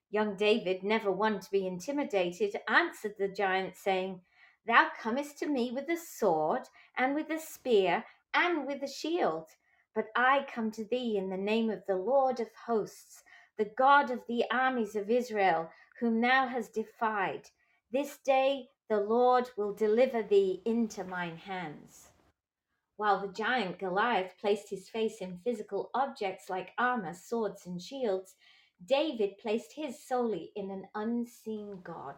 Young 0.10 0.36
David, 0.36 0.84
never 0.84 1.12
one 1.12 1.40
to 1.40 1.52
be 1.52 1.66
intimidated, 1.66 2.56
answered 2.68 3.16
the 3.18 3.30
giant, 3.30 3.76
saying, 3.78 4.22
Thou 4.68 4.90
comest 5.02 5.40
to 5.40 5.48
me 5.48 5.72
with 5.72 5.90
a 5.90 5.98
sword, 5.98 6.68
and 6.98 7.16
with 7.16 7.30
a 7.32 7.40
spear, 7.40 8.04
and 8.34 8.68
with 8.68 8.84
a 8.84 8.88
shield. 8.88 9.48
But 9.94 10.08
I 10.16 10.46
come 10.48 10.72
to 10.72 10.86
thee 10.86 11.18
in 11.18 11.30
the 11.30 11.38
name 11.38 11.70
of 11.70 11.86
the 11.86 11.98
Lord 11.98 12.40
of 12.40 12.48
hosts, 12.66 13.24
the 13.58 13.66
God 13.66 14.10
of 14.10 14.26
the 14.28 14.46
armies 14.50 14.96
of 14.96 15.10
Israel, 15.10 15.70
whom 16.00 16.22
thou 16.22 16.48
hast 16.48 16.74
defied. 16.74 17.50
This 17.92 18.18
day 18.18 18.70
the 18.90 19.00
Lord 19.00 19.50
will 19.58 19.74
deliver 19.74 20.24
thee 20.24 20.62
into 20.66 21.04
mine 21.04 21.38
hands. 21.38 22.10
While 22.96 23.20
the 23.20 23.34
giant 23.34 23.80
Goliath 23.80 24.36
placed 24.40 24.70
his 24.70 24.88
face 24.88 25.22
in 25.22 25.40
physical 25.40 25.90
objects 25.94 26.50
like 26.50 26.74
armor, 26.78 27.14
swords, 27.14 27.66
and 27.66 27.82
shields, 27.82 28.36
David 28.86 29.38
placed 29.40 29.74
his 29.74 30.02
solely 30.02 30.52
in 30.56 30.72
an 30.72 30.88
unseen 30.96 31.82
God. 31.84 32.16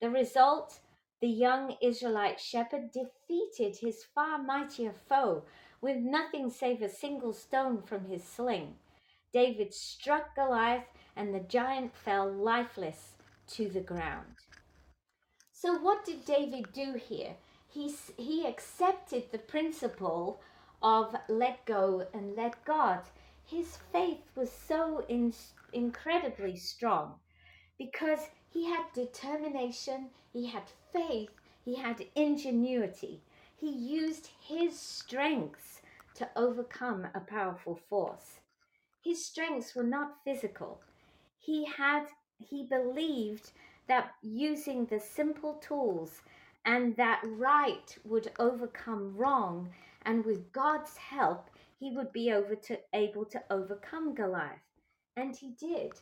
The 0.00 0.10
result 0.10 0.80
the 1.20 1.28
young 1.28 1.76
Israelite 1.80 2.40
shepherd 2.40 2.90
defeated 2.90 3.76
his 3.76 4.04
far 4.04 4.38
mightier 4.38 4.92
foe 4.92 5.44
with 5.80 5.96
nothing 5.96 6.50
save 6.50 6.82
a 6.82 6.88
single 6.88 7.32
stone 7.32 7.82
from 7.82 8.06
his 8.06 8.24
sling. 8.24 8.76
David 9.32 9.74
struck 9.74 10.34
Goliath, 10.34 10.86
and 11.14 11.34
the 11.34 11.40
giant 11.40 11.94
fell 11.94 12.30
lifeless 12.30 13.14
to 13.48 13.68
the 13.68 13.80
ground. 13.80 14.36
So, 15.52 15.78
what 15.78 16.04
did 16.04 16.24
David 16.24 16.72
do 16.72 16.94
here? 16.94 17.34
He, 17.68 17.94
he 18.16 18.46
accepted 18.46 19.30
the 19.30 19.38
principle 19.38 20.40
of 20.82 21.14
let 21.28 21.64
go 21.64 22.06
and 22.12 22.36
let 22.36 22.64
God. 22.64 23.00
His 23.44 23.78
faith 23.92 24.22
was 24.34 24.50
so 24.50 25.04
in, 25.08 25.32
incredibly 25.72 26.56
strong 26.56 27.14
because 27.78 28.20
he 28.50 28.66
had 28.66 28.92
determination, 28.94 30.10
he 30.32 30.46
had 30.46 30.64
faith, 30.92 31.30
he 31.64 31.76
had 31.76 32.06
ingenuity. 32.14 33.22
He 33.58 33.70
used 33.70 34.30
his 34.40 34.78
strengths 34.78 35.80
to 36.14 36.28
overcome 36.36 37.08
a 37.14 37.20
powerful 37.20 37.74
force. 37.74 38.40
His 39.02 39.24
strengths 39.24 39.74
were 39.74 39.82
not 39.82 40.22
physical. 40.24 40.80
He 41.38 41.64
had 41.64 42.06
he 42.38 42.64
believed 42.64 43.52
that 43.86 44.14
using 44.22 44.86
the 44.86 45.00
simple 45.00 45.54
tools 45.54 46.20
and 46.64 46.96
that 46.96 47.22
right 47.24 47.96
would 48.04 48.32
overcome 48.38 49.16
wrong 49.16 49.70
and 50.02 50.24
with 50.24 50.52
God's 50.52 50.96
help 50.96 51.48
he 51.78 51.92
would 51.92 52.12
be 52.12 52.26
to, 52.28 52.78
able 52.92 53.24
to 53.26 53.42
overcome 53.50 54.14
Goliath. 54.14 54.60
And 55.16 55.36
he 55.36 55.50
did. 55.50 55.92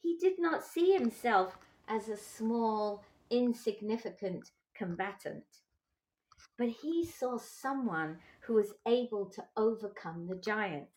He 0.00 0.16
did 0.18 0.38
not 0.38 0.64
see 0.64 0.92
himself 0.92 1.58
as 1.86 2.08
a 2.08 2.16
small, 2.16 3.04
insignificant 3.30 4.50
combatant, 4.74 5.44
but 6.58 6.68
he 6.68 7.06
saw 7.06 7.38
someone 7.38 8.18
who 8.40 8.54
was 8.54 8.74
able 8.86 9.26
to 9.26 9.44
overcome 9.56 10.26
the 10.26 10.34
giant. 10.34 10.88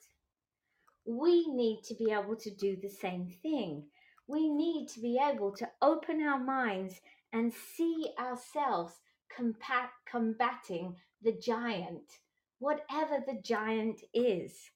We 1.06 1.48
need 1.48 1.84
to 1.84 1.94
be 1.94 2.12
able 2.12 2.36
to 2.38 2.50
do 2.50 2.76
the 2.76 2.90
same 2.90 3.28
thing. 3.44 3.84
We 4.28 4.50
need 4.50 4.88
to 4.90 5.00
be 5.00 5.20
able 5.22 5.52
to 5.58 5.70
open 5.82 6.22
our 6.22 6.40
minds 6.40 7.00
and 7.32 7.54
see 7.54 8.10
ourselves 8.20 9.02
combat- 9.36 9.92
combating 10.06 10.96
the 11.22 11.34
giant, 11.34 12.20
whatever 12.60 13.24
the 13.26 13.40
giant 13.42 14.02
is. 14.14 14.72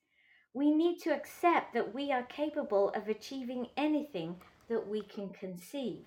We 0.54 0.72
need 0.72 1.00
to 1.00 1.10
accept 1.10 1.74
that 1.74 1.94
we 1.94 2.12
are 2.12 2.24
capable 2.24 2.90
of 2.90 3.10
achieving 3.10 3.68
anything 3.76 4.42
that 4.70 4.88
we 4.88 5.02
can 5.02 5.30
conceive. 5.30 6.06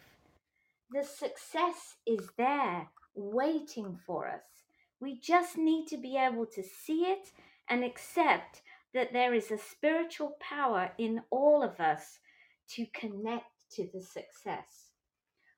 The 0.90 1.04
success 1.04 1.96
is 2.06 2.30
there, 2.36 2.88
waiting 3.14 3.98
for 4.06 4.28
us. 4.28 4.67
We 5.00 5.20
just 5.20 5.56
need 5.56 5.86
to 5.88 5.96
be 5.96 6.16
able 6.16 6.46
to 6.46 6.62
see 6.62 7.02
it 7.02 7.32
and 7.68 7.84
accept 7.84 8.62
that 8.94 9.12
there 9.12 9.34
is 9.34 9.50
a 9.50 9.58
spiritual 9.58 10.36
power 10.40 10.92
in 10.98 11.22
all 11.30 11.62
of 11.62 11.78
us 11.80 12.18
to 12.70 12.86
connect 12.94 13.46
to 13.72 13.86
the 13.92 14.00
success. 14.00 14.92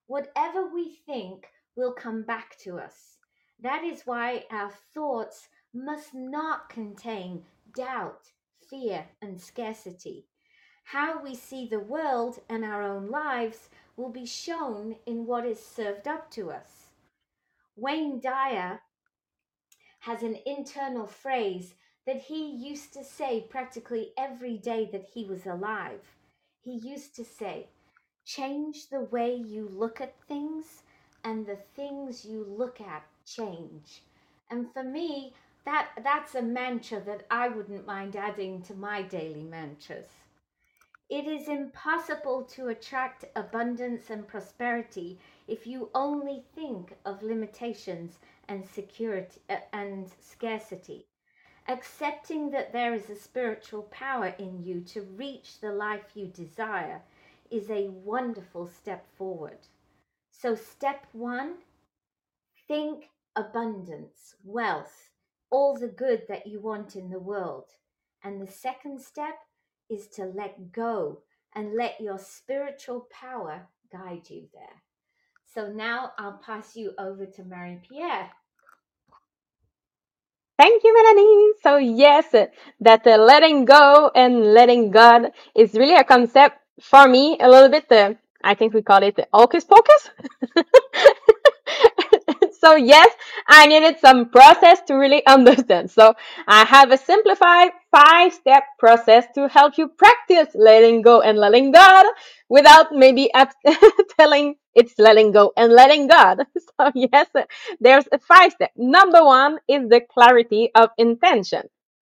Whatever 0.07 0.67
we 0.73 0.99
think 1.07 1.47
will 1.77 1.93
come 1.93 2.23
back 2.23 2.57
to 2.65 2.79
us. 2.79 3.17
That 3.63 3.85
is 3.85 4.03
why 4.05 4.45
our 4.51 4.73
thoughts 4.95 5.49
must 5.73 6.15
not 6.15 6.69
contain 6.69 7.45
doubt, 7.75 8.33
fear, 8.69 9.07
and 9.23 9.41
scarcity. 9.41 10.27
How 10.85 11.23
we 11.23 11.35
see 11.35 11.69
the 11.69 11.81
world 11.81 12.41
and 12.49 12.65
our 12.65 12.83
own 12.83 13.09
lives 13.11 13.69
will 13.97 14.11
be 14.11 14.27
shown 14.27 14.97
in 15.07 15.27
what 15.27 15.47
is 15.47 15.65
served 15.65 16.09
up 16.09 16.31
to 16.33 16.51
us. 16.51 16.91
Wayne 17.77 18.21
Dyer 18.21 18.81
has 20.01 20.23
an 20.23 20.37
internal 20.47 21.07
phrase 21.07 21.75
that 22.07 22.23
he 22.23 22.51
used 22.51 22.93
to 22.95 23.05
say 23.05 23.47
practically 23.49 24.13
every 24.19 24.57
day 24.57 24.89
that 24.93 25.07
he 25.15 25.25
was 25.25 25.47
alive. 25.47 26.01
He 26.63 26.73
used 26.73 27.15
to 27.17 27.25
say, 27.25 27.69
Change 28.25 28.89
the 28.89 29.01
way 29.01 29.35
you 29.35 29.69
look 29.69 30.01
at 30.01 30.15
things, 30.29 30.83
and 31.25 31.47
the 31.47 31.59
things 31.75 32.25
you 32.25 32.45
look 32.45 32.81
at 32.81 33.05
change. 33.27 34.03
And 34.51 34.73
for 34.73 34.83
me, 34.83 35.35
that, 35.65 35.89
that's 36.03 36.35
a 36.35 36.43
mantra 36.43 37.01
that 37.01 37.27
I 37.31 37.49
wouldn't 37.49 37.87
mind 37.87 38.17
adding 38.17 38.63
to 38.63 38.75
my 38.75 39.03
daily 39.03 39.43
mantras. 39.43 40.09
It 41.11 41.27
is 41.27 41.49
impossible 41.49 42.45
to 42.55 42.69
attract 42.69 43.25
abundance 43.35 44.11
and 44.11 44.27
prosperity 44.27 45.19
if 45.49 45.67
you 45.67 45.91
only 45.93 46.45
think 46.55 46.97
of 47.05 47.23
limitations 47.23 48.19
and 48.51 48.67
security 48.69 49.41
uh, 49.49 49.57
and 49.73 50.11
scarcity. 50.21 51.07
Accepting 51.69 52.51
that 52.51 52.73
there 52.73 52.93
is 52.93 53.09
a 53.09 53.15
spiritual 53.15 53.85
power 53.85 54.35
in 54.39 54.63
you 54.63 54.81
to 54.81 55.03
reach 55.03 55.61
the 55.61 55.73
life 55.73 56.11
you 56.15 56.27
desire 56.27 57.01
is 57.51 57.71
a 57.71 57.89
wonderful 57.89 58.67
step 58.67 59.07
forward. 59.17 59.59
So, 60.33 60.55
step 60.55 61.07
one 61.13 61.55
think 62.67 63.11
abundance, 63.37 64.35
wealth, 64.45 65.11
all 65.51 65.77
the 65.79 65.89
good 65.89 66.23
that 66.29 66.47
you 66.47 66.61
want 66.61 66.97
in 66.97 67.11
the 67.11 67.19
world. 67.19 67.67
And 68.23 68.41
the 68.41 68.51
second 68.51 69.01
step 69.01 69.39
is 69.89 70.09
to 70.09 70.25
let 70.25 70.73
go 70.73 71.21
and 71.55 71.75
let 71.75 72.01
your 72.01 72.19
spiritual 72.19 73.09
power 73.11 73.69
guide 73.93 74.29
you 74.29 74.49
there. 74.53 74.83
So 75.53 75.67
now 75.73 76.13
I'll 76.19 76.41
pass 76.45 76.77
you 76.77 76.93
over 76.99 77.27
to 77.27 77.45
Marie 77.45 77.81
Pierre. 77.89 78.31
Thank 80.61 80.85
you, 80.85 80.93
Melanie. 80.95 81.53
So 81.63 81.77
yes, 81.79 82.27
that 82.81 83.07
uh, 83.07 83.17
letting 83.19 83.65
go 83.65 84.11
and 84.15 84.55
letting 84.55 84.91
God 84.91 85.33
is 85.57 85.75
really 85.75 85.97
a 85.97 86.05
concept 86.05 86.59
for 86.81 87.09
me 87.09 87.39
a 87.41 87.49
little 87.49 87.71
bit. 87.71 87.91
Uh, 87.91 88.15
I 88.45 88.55
think 88.55 88.75
we 88.75 88.83
call 88.83 89.03
it 89.03 89.17
the 89.17 89.29
hocus 89.33 89.65
pocus. 89.65 90.11
so 92.61 92.77
yes, 92.77 93.11
I 93.49 93.67
needed 93.69 94.01
some 94.01 94.31
process 94.31 94.81
to 94.89 94.95
really 94.97 95.27
understand. 95.37 95.91
So 95.91 96.15
I 96.49 96.65
have 96.67 96.93
a 96.93 96.99
simplified 96.99 97.73
five 97.93 98.35
step 98.35 98.65
process 98.79 99.27
to 99.37 99.49
help 99.49 99.79
you 99.79 99.89
practice 99.89 100.49
letting 100.55 101.03
go 101.03 101.23
and 101.23 101.39
letting 101.39 101.73
God 101.73 102.07
without 102.51 102.93
maybe 102.93 103.31
telling 104.21 104.57
it's 104.75 104.95
letting 104.99 105.33
go 105.33 105.53
and 105.57 105.73
letting 105.73 106.09
God. 106.09 106.41
So 106.81 106.93
yes, 106.95 107.29
there's 107.81 108.07
a 108.13 108.19
five 108.21 108.53
step. 108.53 108.73
Number 108.77 109.25
one 109.25 109.59
is 109.69 109.89
the 109.91 110.03
clarity 110.15 110.71
of 110.75 110.91
intention. 110.99 111.63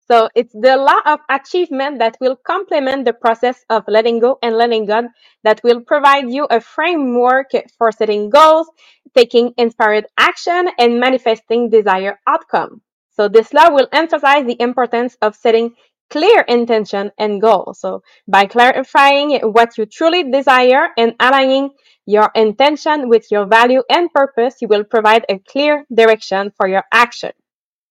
So 0.09 0.29
it's 0.37 0.53
the 0.53 0.77
law 0.77 1.01
of 1.07 1.21
achievement 1.31 2.01
that 2.01 2.17
will 2.21 2.37
complement 2.37 3.07
the 3.07 3.15
process 3.15 3.65
of 3.71 3.85
letting 3.89 4.21
go 4.21 4.39
and 4.43 4.57
letting 4.57 4.87
God 4.87 5.07
that 5.45 5.63
will 5.65 5.81
provide 5.83 6.31
you 6.31 6.47
a 6.51 6.61
framework 6.61 7.51
for 7.79 7.93
setting 7.93 8.31
goals, 8.31 8.69
taking 9.17 9.53
inspired 9.57 10.07
action, 10.17 10.69
and 10.79 11.01
manifesting 11.01 11.71
desired 11.71 12.17
outcome. 12.27 12.83
So 13.11 13.29
this 13.29 13.53
law 13.53 13.71
will 13.71 13.89
emphasize 13.93 14.47
the 14.47 14.61
importance 14.61 15.17
of 15.21 15.37
setting 15.37 15.75
clear 16.11 16.41
intention 16.41 17.13
and 17.19 17.41
goal. 17.41 17.75
So 17.75 18.03
by 18.27 18.47
clarifying 18.47 19.39
what 19.41 19.79
you 19.79 19.87
truly 19.87 20.31
desire 20.31 20.89
and 20.97 21.15
aligning 21.21 21.71
your 22.07 22.31
intention 22.35 23.09
with 23.09 23.31
your 23.31 23.47
value 23.47 23.83
and 23.89 24.13
purpose, 24.13 24.57
you 24.61 24.69
will 24.69 24.85
provide 24.85 25.25
a 25.29 25.39
clear 25.39 25.85
direction 25.95 26.51
for 26.57 26.67
your 26.69 26.85
action. 26.93 27.33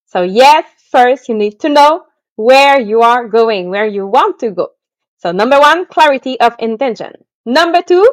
So 0.08 0.24
yes, 0.24 0.66
first 0.92 1.30
you 1.30 1.36
need 1.36 1.60
to 1.62 1.70
know 1.70 2.04
where 2.36 2.80
you 2.80 3.02
are 3.02 3.28
going, 3.28 3.70
where 3.70 3.88
you 3.88 4.08
want 4.08 4.40
to 4.40 4.52
go. 4.52 4.70
So 5.18 5.32
number 5.32 5.60
one, 5.60 5.86
clarity 5.86 6.40
of 6.40 6.56
intention. 6.60 7.14
Number 7.46 7.82
two, 7.82 8.06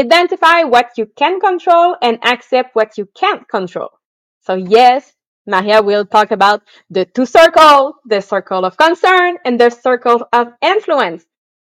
identify 0.00 0.62
what 0.64 0.92
you 0.98 1.06
can 1.16 1.40
control 1.40 1.96
and 2.02 2.18
accept 2.24 2.74
what 2.74 2.98
you 2.98 3.08
can't 3.18 3.48
control. 3.48 3.90
So 4.42 4.54
yes, 4.54 5.12
Maria 5.46 5.82
will 5.82 6.06
talk 6.06 6.30
about 6.32 6.62
the 6.90 7.04
two 7.06 7.26
circles, 7.26 7.94
the 8.06 8.20
circle 8.20 8.64
of 8.64 8.76
concern 8.76 9.38
and 9.44 9.60
the 9.60 9.70
circle 9.70 10.26
of 10.32 10.48
influence. 10.62 11.24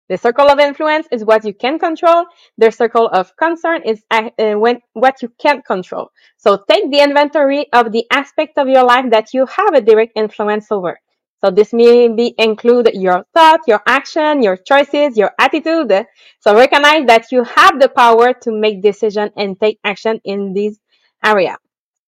The 0.08 0.18
circle 0.18 0.48
of 0.48 0.60
influence 0.60 1.08
is 1.10 1.24
what 1.24 1.44
you 1.44 1.54
can 1.54 1.78
control. 1.78 2.26
The 2.58 2.70
circle 2.70 3.08
of 3.08 3.36
concern 3.36 3.82
is 3.84 4.02
uh, 4.10 4.30
when, 4.54 4.80
what 4.92 5.22
you 5.22 5.32
can't 5.40 5.64
control. 5.64 6.10
So 6.36 6.62
take 6.70 6.90
the 6.90 7.00
inventory 7.02 7.66
of 7.72 7.92
the 7.92 8.06
aspect 8.12 8.58
of 8.58 8.68
your 8.68 8.84
life 8.84 9.06
that 9.10 9.34
you 9.34 9.46
have 9.46 9.74
a 9.74 9.80
direct 9.80 10.12
influence 10.16 10.70
over. 10.70 11.00
So 11.44 11.50
this 11.50 11.72
may 11.72 12.08
be 12.08 12.34
include 12.38 12.90
your 12.94 13.24
thought, 13.34 13.60
your 13.66 13.82
action, 13.86 14.42
your 14.42 14.56
choices, 14.56 15.16
your 15.16 15.32
attitude. 15.38 16.06
So 16.40 16.54
recognize 16.54 17.06
that 17.06 17.32
you 17.32 17.44
have 17.44 17.80
the 17.80 17.88
power 17.88 18.32
to 18.32 18.52
make 18.52 18.82
decision 18.82 19.30
and 19.36 19.58
take 19.58 19.78
action 19.84 20.20
in 20.24 20.52
this 20.54 20.78
area. 21.24 21.56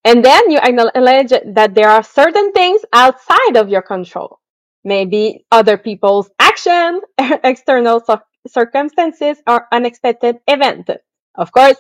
And 0.05 0.25
then 0.25 0.50
you 0.50 0.59
acknowledge 0.59 1.33
that 1.55 1.75
there 1.75 1.88
are 1.88 2.03
certain 2.03 2.53
things 2.53 2.83
outside 2.93 3.57
of 3.57 3.69
your 3.69 3.83
control 3.83 4.38
maybe 4.85 5.45
other 5.50 5.79
people's 5.79 6.31
action, 6.38 7.00
external 7.19 8.03
circumstances, 8.47 9.38
or 9.47 9.67
unexpected 9.73 10.37
event. 10.47 10.91
Of 11.35 11.50
course, 11.53 11.76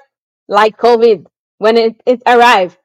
like 0.48 0.76
COVID, 0.78 1.26
when 1.58 1.76
it, 1.76 2.02
it 2.06 2.22
arrived, 2.26 2.76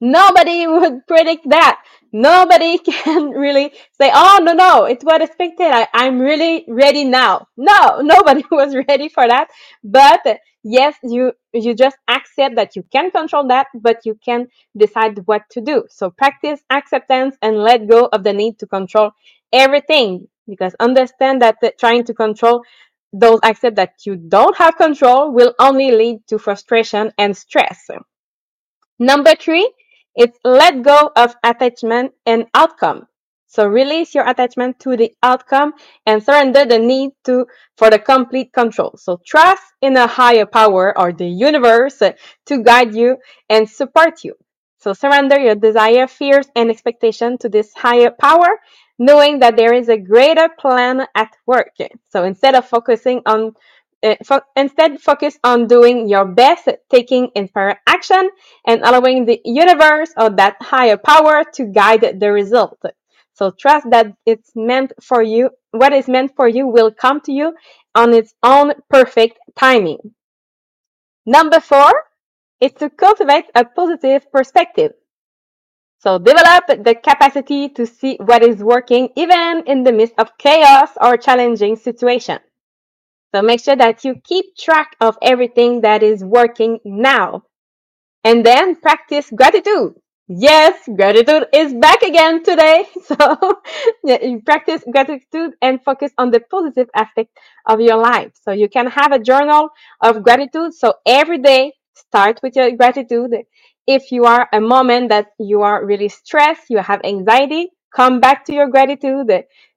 nobody 0.00 0.66
would 0.66 1.06
predict 1.06 1.48
that. 1.50 1.82
Nobody 2.12 2.78
can 2.90 3.30
really 3.30 3.72
say, 4.00 4.10
oh, 4.12 4.40
no, 4.42 4.52
no, 4.52 4.84
it 4.84 5.02
was 5.04 5.20
expected. 5.22 5.66
I, 5.70 5.88
I'm 5.94 6.18
really 6.18 6.64
ready 6.68 7.04
now. 7.04 7.46
No, 7.56 8.00
nobody 8.02 8.44
was 8.50 8.74
ready 8.88 9.08
for 9.08 9.26
that. 9.26 9.48
But 9.84 10.20
yes, 10.62 10.96
you 11.02 11.32
you 11.52 11.74
just 11.74 11.96
accept 12.08 12.56
that 12.56 12.76
you 12.76 12.84
can 12.92 13.10
control 13.10 13.48
that, 13.48 13.68
but 13.74 13.98
you 14.04 14.18
can 14.24 14.48
decide 14.76 15.18
what 15.26 15.42
to 15.50 15.60
do. 15.60 15.84
So 15.90 16.10
practice 16.10 16.60
acceptance 16.70 17.36
and 17.42 17.56
let 17.58 17.88
go 17.88 18.08
of 18.12 18.24
the 18.24 18.32
need 18.32 18.58
to 18.60 18.66
control 18.66 19.12
everything 19.52 20.28
because 20.48 20.74
understand 20.80 21.42
that 21.42 21.56
trying 21.78 22.04
to 22.04 22.14
control 22.14 22.62
those 23.12 23.40
accept 23.42 23.76
that 23.76 23.94
you 24.06 24.14
don't 24.16 24.56
have 24.56 24.76
control 24.76 25.32
will 25.32 25.54
only 25.58 25.90
lead 25.90 26.26
to 26.28 26.38
frustration 26.38 27.12
and 27.18 27.36
stress. 27.36 27.88
Number 29.00 29.34
three, 29.34 29.68
it's 30.14 30.38
let 30.44 30.82
go 30.82 31.10
of 31.16 31.34
attachment 31.42 32.12
and 32.26 32.46
outcome. 32.54 33.06
So 33.46 33.66
release 33.66 34.14
your 34.14 34.28
attachment 34.28 34.78
to 34.80 34.96
the 34.96 35.12
outcome 35.24 35.72
and 36.06 36.22
surrender 36.22 36.64
the 36.64 36.78
need 36.78 37.10
to 37.24 37.46
for 37.76 37.90
the 37.90 37.98
complete 37.98 38.52
control. 38.52 38.94
So 38.96 39.20
trust 39.26 39.64
in 39.82 39.96
a 39.96 40.06
higher 40.06 40.46
power 40.46 40.96
or 40.96 41.12
the 41.12 41.26
universe 41.26 41.98
to 41.98 42.62
guide 42.62 42.94
you 42.94 43.16
and 43.48 43.68
support 43.68 44.22
you. 44.22 44.34
So 44.78 44.92
surrender 44.92 45.38
your 45.38 45.56
desire, 45.56 46.06
fears, 46.06 46.46
and 46.54 46.70
expectation 46.70 47.38
to 47.38 47.48
this 47.48 47.74
higher 47.74 48.12
power, 48.12 48.60
knowing 49.00 49.40
that 49.40 49.56
there 49.56 49.74
is 49.74 49.88
a 49.88 49.98
greater 49.98 50.48
plan 50.48 51.06
at 51.16 51.36
work. 51.44 51.72
So 52.08 52.22
instead 52.24 52.54
of 52.54 52.68
focusing 52.68 53.20
on 53.26 53.54
Eh, 54.02 54.16
fo- 54.24 54.40
instead 54.56 55.00
focus 55.00 55.38
on 55.44 55.66
doing 55.66 56.08
your 56.08 56.24
best, 56.24 56.68
taking 56.88 57.30
inspired 57.34 57.76
action, 57.86 58.30
and 58.66 58.80
allowing 58.82 59.26
the 59.26 59.40
universe 59.44 60.10
or 60.16 60.30
that 60.30 60.56
higher 60.60 60.96
power 60.96 61.44
to 61.52 61.66
guide 61.66 62.18
the 62.18 62.32
result. 62.32 62.80
So 63.34 63.50
trust 63.50 63.90
that 63.90 64.14
it's 64.26 64.52
meant 64.56 64.92
for 65.02 65.22
you. 65.22 65.50
What 65.72 65.92
is 65.92 66.08
meant 66.08 66.34
for 66.36 66.48
you 66.48 66.66
will 66.66 66.90
come 66.90 67.20
to 67.22 67.32
you 67.32 67.54
on 67.94 68.14
its 68.14 68.34
own 68.42 68.72
perfect 68.88 69.38
timing. 69.56 70.14
Number 71.24 71.60
four 71.60 71.92
is 72.60 72.72
to 72.74 72.90
cultivate 72.90 73.46
a 73.54 73.64
positive 73.64 74.30
perspective. 74.32 74.92
So 75.98 76.18
develop 76.18 76.66
the 76.66 76.94
capacity 76.94 77.68
to 77.70 77.86
see 77.86 78.16
what 78.16 78.42
is 78.42 78.62
working 78.62 79.10
even 79.16 79.62
in 79.66 79.84
the 79.84 79.92
midst 79.92 80.14
of 80.18 80.36
chaos 80.38 80.90
or 81.00 81.16
challenging 81.16 81.76
situation. 81.76 82.40
So 83.34 83.42
make 83.42 83.62
sure 83.62 83.76
that 83.76 84.04
you 84.04 84.16
keep 84.24 84.56
track 84.56 84.96
of 85.00 85.16
everything 85.22 85.82
that 85.82 86.02
is 86.02 86.24
working 86.24 86.80
now. 86.84 87.44
And 88.24 88.44
then 88.44 88.76
practice 88.76 89.30
gratitude. 89.34 89.94
Yes, 90.28 90.88
gratitude 90.96 91.46
is 91.52 91.74
back 91.74 92.02
again 92.02 92.42
today. 92.44 92.86
So 93.04 93.60
you 94.04 94.42
practice 94.44 94.84
gratitude 94.90 95.52
and 95.62 95.82
focus 95.82 96.12
on 96.18 96.30
the 96.30 96.40
positive 96.40 96.88
aspect 96.94 97.30
of 97.66 97.80
your 97.80 97.96
life. 97.96 98.32
So 98.42 98.52
you 98.52 98.68
can 98.68 98.86
have 98.88 99.12
a 99.12 99.18
journal 99.18 99.70
of 100.02 100.22
gratitude. 100.22 100.74
So 100.74 100.94
every 101.06 101.38
day, 101.38 101.72
start 101.94 102.40
with 102.42 102.56
your 102.56 102.70
gratitude. 102.72 103.32
If 103.86 104.12
you 104.12 104.24
are 104.24 104.48
a 104.52 104.60
moment 104.60 105.08
that 105.10 105.28
you 105.38 105.62
are 105.62 105.84
really 105.84 106.08
stressed, 106.08 106.70
you 106.70 106.78
have 106.78 107.00
anxiety, 107.04 107.70
come 107.94 108.20
back 108.20 108.44
to 108.46 108.54
your 108.54 108.68
gratitude. 108.68 109.30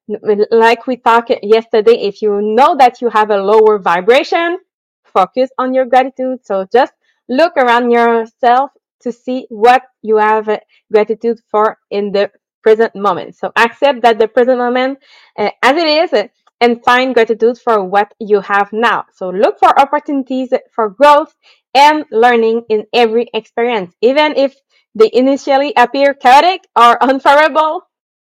Like 0.07 0.85
we 0.85 0.97
talked 0.97 1.31
yesterday, 1.41 1.93
if 2.01 2.21
you 2.21 2.41
know 2.41 2.75
that 2.77 3.01
you 3.01 3.09
have 3.09 3.29
a 3.29 3.37
lower 3.37 3.79
vibration, 3.79 4.57
focus 5.05 5.49
on 5.57 5.73
your 5.73 5.85
gratitude. 5.85 6.45
So 6.45 6.65
just 6.71 6.93
look 7.29 7.55
around 7.57 7.91
yourself 7.91 8.71
to 9.01 9.11
see 9.11 9.47
what 9.49 9.83
you 10.01 10.17
have 10.17 10.49
gratitude 10.91 11.39
for 11.49 11.77
in 11.89 12.11
the 12.11 12.31
present 12.61 12.95
moment. 12.95 13.35
So 13.35 13.51
accept 13.55 14.01
that 14.03 14.19
the 14.19 14.27
present 14.27 14.57
moment 14.57 14.99
uh, 15.37 15.51
as 15.61 15.77
it 15.77 15.87
is 15.87 16.13
uh, 16.13 16.27
and 16.61 16.83
find 16.83 17.13
gratitude 17.13 17.57
for 17.59 17.83
what 17.83 18.13
you 18.19 18.39
have 18.41 18.71
now. 18.71 19.05
So 19.13 19.29
look 19.29 19.59
for 19.59 19.77
opportunities 19.79 20.53
for 20.73 20.89
growth 20.89 21.33
and 21.75 22.05
learning 22.11 22.63
in 22.69 22.85
every 22.93 23.29
experience. 23.33 23.93
Even 24.01 24.35
if 24.37 24.55
they 24.95 25.09
initially 25.11 25.73
appear 25.75 26.13
chaotic 26.13 26.61
or 26.75 27.01
unfavorable, 27.09 27.81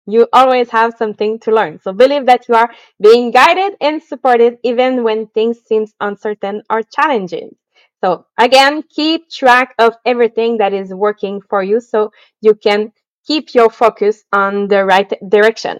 you 0.07 0.29
always 0.33 0.71
have 0.71 0.95
something 0.97 1.39
to 1.41 1.55
learn. 1.55 1.81
So 1.81 1.93
believe 1.93 2.27
that 2.27 2.49
you 2.49 2.55
are 2.55 2.71
being 3.01 3.31
guided 3.31 3.77
and 3.81 4.03
supported 4.03 4.59
even 4.63 5.03
when 5.05 5.27
things 5.29 5.59
seem 5.67 5.87
uncertain 6.01 6.63
or 6.71 6.83
challenging. 6.83 7.57
So 8.03 8.27
again, 8.39 8.83
keep 8.83 9.31
track 9.31 9.75
of 9.79 9.97
everything 10.05 10.59
that 10.59 10.73
is 10.75 10.93
working 10.93 11.41
for 11.49 11.63
you 11.63 11.81
so 11.81 12.13
you 12.41 12.55
can 12.55 12.93
keep 13.27 13.55
your 13.55 13.71
focus 13.71 14.25
on 14.33 14.69
the 14.69 14.85
right 14.85 15.11
direction. 15.29 15.79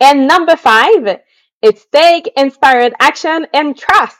And 0.00 0.26
number 0.26 0.56
five, 0.56 1.20
it's 1.62 1.86
take 1.92 2.32
inspired 2.36 2.94
action 3.00 3.46
and 3.52 3.76
trust. 3.76 4.18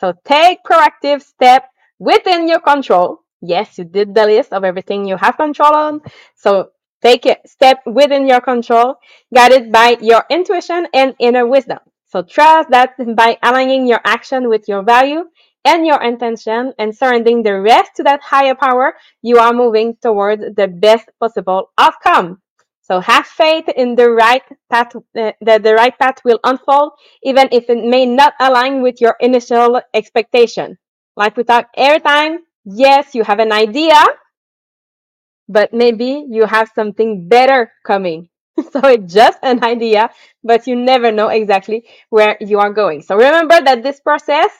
So 0.00 0.14
take 0.24 0.64
proactive 0.64 1.22
step 1.22 1.68
within 1.98 2.48
your 2.48 2.60
control. 2.60 3.20
Yes, 3.40 3.78
you 3.78 3.84
did 3.84 4.14
the 4.14 4.26
list 4.26 4.52
of 4.52 4.64
everything 4.64 5.06
you 5.06 5.16
have 5.16 5.36
control 5.36 5.74
on. 5.74 6.00
So 6.36 6.70
take 7.02 7.26
a 7.26 7.36
step 7.46 7.80
within 7.86 8.26
your 8.26 8.40
control, 8.40 8.96
guided 9.34 9.72
by 9.72 9.96
your 10.00 10.24
intuition 10.30 10.86
and 10.92 11.14
inner 11.18 11.46
wisdom. 11.46 11.78
So 12.08 12.22
trust 12.22 12.70
that 12.70 12.94
by 13.16 13.38
aligning 13.42 13.86
your 13.86 14.00
action 14.04 14.48
with 14.48 14.68
your 14.68 14.82
value 14.82 15.24
and 15.64 15.86
your 15.86 16.02
intention 16.02 16.72
and 16.78 16.96
surrendering 16.96 17.42
the 17.42 17.60
rest 17.60 17.92
to 17.96 18.02
that 18.04 18.20
higher 18.22 18.54
power, 18.54 18.94
you 19.22 19.38
are 19.38 19.52
moving 19.52 19.96
towards 20.02 20.42
the 20.56 20.68
best 20.68 21.08
possible 21.20 21.70
outcome. 21.78 22.40
So 22.82 22.98
have 23.00 23.26
faith 23.26 23.68
in 23.68 23.94
the 23.94 24.10
right 24.10 24.42
path, 24.68 24.96
uh, 24.96 25.32
that 25.40 25.62
the 25.62 25.74
right 25.74 25.96
path 25.96 26.24
will 26.24 26.40
unfold, 26.42 26.92
even 27.22 27.48
if 27.52 27.70
it 27.70 27.84
may 27.84 28.04
not 28.06 28.34
align 28.40 28.82
with 28.82 29.00
your 29.00 29.16
initial 29.20 29.80
expectation. 29.94 30.76
Like 31.16 31.36
we 31.36 31.44
talk 31.44 31.68
every 31.76 32.00
time, 32.00 32.38
yes, 32.64 33.14
you 33.14 33.22
have 33.22 33.38
an 33.38 33.52
idea, 33.52 33.94
but 35.50 35.74
maybe 35.74 36.26
you 36.30 36.46
have 36.46 36.70
something 36.74 37.28
better 37.28 37.72
coming. 37.84 38.28
So 38.72 38.80
it's 38.84 39.12
just 39.14 39.38
an 39.42 39.64
idea, 39.64 40.10
but 40.44 40.66
you 40.66 40.76
never 40.76 41.10
know 41.12 41.28
exactly 41.28 41.86
where 42.10 42.36
you 42.40 42.58
are 42.58 42.72
going. 42.72 43.02
So 43.02 43.16
remember 43.16 43.58
that 43.60 43.82
this 43.82 44.00
process 44.00 44.50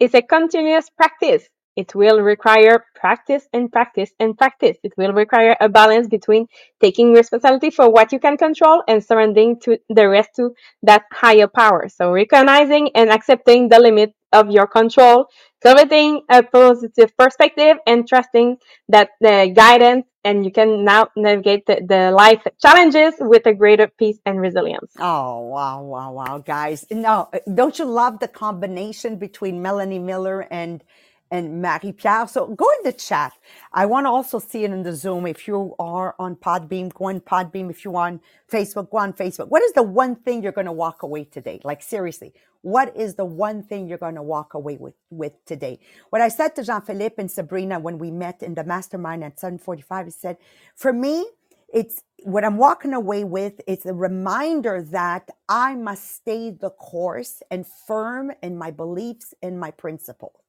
is 0.00 0.14
a 0.14 0.22
continuous 0.22 0.88
practice. 0.90 1.48
It 1.76 1.94
will 1.94 2.20
require 2.20 2.84
practice 2.94 3.48
and 3.52 3.72
practice 3.72 4.10
and 4.20 4.36
practice. 4.36 4.76
It 4.82 4.92
will 4.98 5.12
require 5.12 5.56
a 5.60 5.68
balance 5.68 6.06
between 6.06 6.46
taking 6.80 7.12
responsibility 7.12 7.70
for 7.70 7.90
what 7.90 8.12
you 8.12 8.18
can 8.18 8.36
control 8.36 8.82
and 8.88 9.02
surrendering 9.02 9.58
to 9.60 9.78
the 9.88 10.08
rest 10.08 10.30
to 10.36 10.54
that 10.82 11.04
higher 11.12 11.46
power. 11.48 11.88
So 11.88 12.12
recognizing 12.12 12.90
and 12.94 13.10
accepting 13.10 13.68
the 13.68 13.80
limit 13.80 14.12
of 14.32 14.50
your 14.50 14.66
control, 14.66 15.26
cultivating 15.62 16.22
a 16.30 16.42
positive 16.42 17.16
perspective 17.16 17.78
and 17.86 18.06
trusting 18.08 18.58
that 18.88 19.10
the 19.20 19.52
guidance 19.54 20.06
and 20.24 20.44
you 20.44 20.52
can 20.52 20.84
now 20.84 21.08
navigate 21.16 21.66
the, 21.66 21.82
the 21.86 22.10
life 22.12 22.42
challenges 22.60 23.14
with 23.20 23.46
a 23.46 23.54
greater 23.54 23.88
peace 23.88 24.18
and 24.26 24.40
resilience. 24.40 24.92
Oh, 24.98 25.40
wow, 25.40 25.82
wow, 25.82 26.12
wow, 26.12 26.38
guys. 26.38 26.86
No, 26.90 27.30
don't 27.54 27.78
you 27.78 27.84
love 27.86 28.20
the 28.20 28.28
combination 28.28 29.16
between 29.16 29.62
Melanie 29.62 29.98
Miller 29.98 30.46
and 30.50 30.84
and 31.32 31.60
Marie 31.60 31.92
Pierre? 31.92 32.28
So 32.28 32.46
go 32.46 32.66
in 32.78 32.84
the 32.84 32.92
chat. 32.92 33.32
I 33.72 33.86
want 33.86 34.04
to 34.04 34.10
also 34.10 34.38
see 34.38 34.64
it 34.64 34.70
in 34.70 34.82
the 34.84 34.94
Zoom. 34.94 35.26
If 35.26 35.48
you 35.48 35.74
are 35.80 36.14
on 36.18 36.36
Podbean, 36.36 36.94
go 36.94 37.06
on 37.06 37.20
Podbean. 37.20 37.70
If 37.70 37.84
you're 37.84 37.96
on 37.96 38.20
Facebook, 38.48 38.90
go 38.90 38.98
on 38.98 39.14
Facebook. 39.14 39.48
What 39.48 39.62
is 39.62 39.72
the 39.72 39.82
one 39.82 40.14
thing 40.14 40.42
you're 40.42 40.52
going 40.52 40.66
to 40.66 40.72
walk 40.72 41.02
away 41.02 41.24
today? 41.24 41.58
Like 41.64 41.82
seriously, 41.82 42.34
what 42.60 42.96
is 42.96 43.14
the 43.16 43.24
one 43.24 43.62
thing 43.62 43.88
you're 43.88 43.98
going 43.98 44.14
to 44.14 44.22
walk 44.22 44.54
away 44.54 44.76
with, 44.76 44.94
with 45.10 45.32
today? 45.46 45.80
What 46.10 46.22
I 46.22 46.28
said 46.28 46.54
to 46.56 46.62
Jean-Philippe 46.62 47.16
and 47.18 47.30
Sabrina 47.30 47.80
when 47.80 47.98
we 47.98 48.10
met 48.10 48.42
in 48.42 48.54
the 48.54 48.62
mastermind 48.62 49.24
at 49.24 49.40
745, 49.40 50.06
I 50.06 50.10
said, 50.10 50.36
for 50.76 50.92
me, 50.92 51.26
it's 51.72 52.02
what 52.24 52.44
I'm 52.44 52.58
walking 52.58 52.92
away 52.92 53.24
with 53.24 53.60
is 53.66 53.86
a 53.86 53.94
reminder 53.94 54.82
that 54.90 55.30
I 55.48 55.74
must 55.74 56.14
stay 56.14 56.50
the 56.50 56.70
course 56.70 57.42
and 57.50 57.66
firm 57.66 58.30
in 58.42 58.58
my 58.58 58.70
beliefs 58.70 59.34
and 59.42 59.58
my 59.58 59.70
principles. 59.70 60.41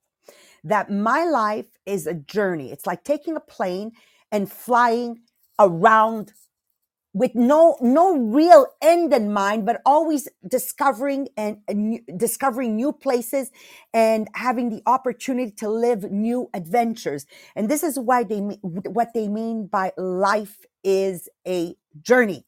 That 0.64 0.92
my 0.92 1.26
life 1.26 1.68
is 1.86 2.08
a 2.08 2.14
journey. 2.16 2.72
It's 2.72 2.88
like 2.88 3.04
taking 3.04 3.36
a 3.36 3.42
plane 3.42 3.94
and 4.32 4.52
flying 4.52 5.22
around 5.60 6.34
with 7.14 7.36
no 7.36 7.78
no 7.82 8.18
real 8.18 8.68
end 8.82 9.14
in 9.14 9.34
mind 9.34 9.68
but 9.68 9.82
always 9.86 10.30
discovering 10.48 11.30
and, 11.38 11.58
and 11.68 11.90
new- 11.92 12.04
discovering 12.18 12.76
new 12.78 12.94
places 12.94 13.52
and 13.94 14.30
having 14.36 14.70
the 14.70 14.82
opportunity 14.88 15.52
to 15.52 15.70
live 15.70 16.12
new 16.12 16.50
adventures 16.56 17.28
and 17.56 17.70
this 17.70 17.84
is 17.84 18.00
why 18.00 18.24
they 18.24 18.40
what 18.40 19.14
they 19.14 19.28
mean 19.28 19.68
by 19.68 19.92
life 19.98 20.60
is 20.86 21.30
a 21.48 21.76
journey 22.02 22.46